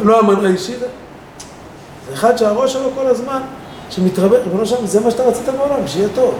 לא 0.03 0.19
המן 0.19 0.45
האישי, 0.45 0.73
זה 0.79 0.85
אחד 2.13 2.37
שהראש 2.37 2.73
שלו 2.73 2.89
כל 2.95 3.07
הזמן, 3.07 3.41
שמתרבה, 3.89 4.37
ריבונו 4.37 4.65
שם, 4.65 4.85
זה 4.85 4.99
מה 4.99 5.11
שאתה 5.11 5.23
רצית 5.23 5.49
בעולם, 5.49 5.87
שיהיה 5.87 6.07
טוב, 6.15 6.35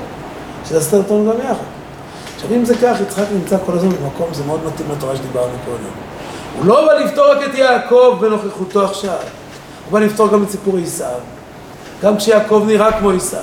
שתעשה 0.66 0.98
אותנו 0.98 1.32
גם 1.32 1.40
יחד. 1.40 1.64
עכשיו 2.36 2.52
אם 2.56 2.66
זה 2.66 2.76
כך, 2.76 3.02
יצחק 3.02 3.26
נמצא 3.34 3.58
כל 3.66 3.72
הזמן 3.72 3.90
במקום, 3.90 4.28
זה 4.34 4.44
מאוד 4.44 4.60
מתאים 4.66 4.88
לתורה 4.92 5.16
שדיברנו 5.16 5.54
קודם. 5.66 5.92
הוא 6.58 6.66
לא 6.66 6.86
בא 6.86 6.94
לפתור 6.94 7.26
רק 7.32 7.38
את 7.50 7.56
יעקב 7.56 8.18
בנוכחותו 8.22 8.86
עכשיו, 8.86 9.18
הוא 9.86 9.92
בא 9.92 10.00
לפתור 10.00 10.28
גם 10.28 10.44
את 10.44 10.50
סיפור 10.50 10.78
עשיו. 10.84 11.20
גם 12.04 12.18
כשיעקב 12.18 12.64
נראה 12.68 13.00
כמו 13.00 13.12
עשיו. 13.12 13.40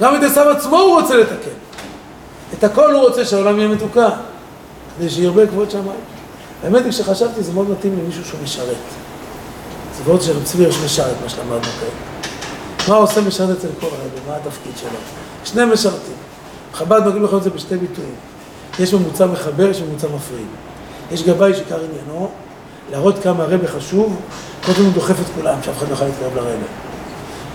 גם 0.00 0.16
את 0.16 0.22
עשיו 0.22 0.48
עצמו 0.50 0.76
הוא 0.76 1.00
רוצה 1.00 1.16
לתקן. 1.16 1.50
את 2.58 2.64
הכל 2.64 2.92
הוא 2.92 3.02
רוצה 3.02 3.24
שהעולם 3.24 3.58
יהיה 3.58 3.68
מתוקן, 3.68 4.08
כדי 4.98 5.10
שירבה 5.10 5.46
כבוד 5.46 5.70
שמיים. 5.70 6.00
האמת 6.64 6.84
היא 6.84 6.92
שחשבתי 6.92 7.42
זה 7.42 7.52
מאוד 7.52 7.70
מתאים 7.70 7.98
למישהו 7.98 8.24
שהוא 8.24 8.40
משרת. 8.44 8.76
זה 9.96 10.02
ועוד 10.04 10.22
שרב 10.22 10.44
צבי 10.44 10.64
יש 10.64 10.76
משרת, 10.84 11.14
מה 11.22 11.28
שלמדנו 11.28 11.60
כאן. 11.60 12.14
מה 12.88 12.94
עושה 12.94 13.20
משרת 13.20 13.58
אצל 13.58 13.68
כל 13.80 13.86
רבי? 13.86 14.20
מה 14.28 14.36
התפקיד 14.36 14.72
שלו? 14.80 14.98
שני 15.44 15.64
משרתים. 15.72 16.14
חב"ד 16.72 17.00
נוגעים 17.04 17.24
לך 17.24 17.34
את 17.34 17.42
זה 17.42 17.50
בשתי 17.50 17.76
ביטויים. 17.76 18.14
יש 18.78 18.94
ממוצע 18.94 19.26
מחבר, 19.26 19.70
יש 19.70 19.80
ממוצע 19.80 20.06
מפריד. 20.16 20.46
יש 21.12 21.22
גבאי 21.22 21.54
שעיקר 21.54 21.78
עניינו, 21.84 22.28
להראות 22.90 23.18
כמה 23.22 23.42
הרבה 23.42 23.68
חשוב, 23.68 24.16
קודם 24.66 24.84
הוא 24.84 24.92
דוחף 24.92 25.20
את 25.20 25.26
כולם, 25.34 25.58
שאף 25.62 25.78
אחד 25.78 25.88
לא 25.88 25.92
יכול 25.92 26.06
להתקרב 26.06 26.36
לרבה. 26.36 26.50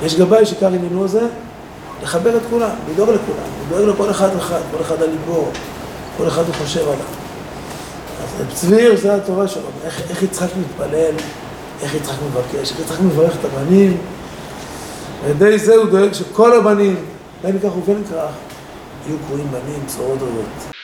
יש 0.04 0.16
גבאי 0.16 0.46
שעיקר 0.46 0.68
עניינו 0.68 1.08
זה, 1.08 1.28
לחבר 2.04 2.38
את 2.38 2.42
כולם, 2.50 2.70
לדאוג 2.92 3.10
לכולם, 3.10 3.50
לדאוג 3.68 3.90
לכל 3.90 4.12
אחד 4.12 4.30
ואחד, 4.36 4.60
כל 4.72 4.82
אחד 4.82 5.02
על 5.02 5.10
ליבו, 5.10 5.46
כל 6.18 6.28
אחד 6.28 6.44
הוא 6.46 6.56
חושב 6.56 6.84
עליו. 6.84 7.29
רב 8.40 8.52
צביר, 8.54 8.98
זה 8.98 9.16
התורה 9.16 9.48
שלו, 9.48 9.64
איך, 9.86 10.02
איך 10.10 10.24
יצחק 10.24 10.50
מתפלל, 10.60 11.14
איך 11.82 11.96
יצחק 11.96 12.18
מבקש, 12.28 12.72
איך 12.72 12.80
יצחק 12.80 13.02
מברך 13.02 13.34
את 13.40 13.46
הבנים. 13.46 13.98
על 15.26 15.30
ידי 15.32 15.60
זה 15.60 15.76
הוא 15.76 15.90
דואג 15.90 16.14
שכל 16.14 16.58
הבנים, 16.58 16.96
בין 17.44 17.60
כך 17.60 17.78
ובין 17.78 18.04
כך, 18.04 18.32
יהיו 19.08 19.18
קרואים 19.28 19.48
בנים, 19.52 19.84
צרורות 19.88 20.20
רבות. 20.22 20.79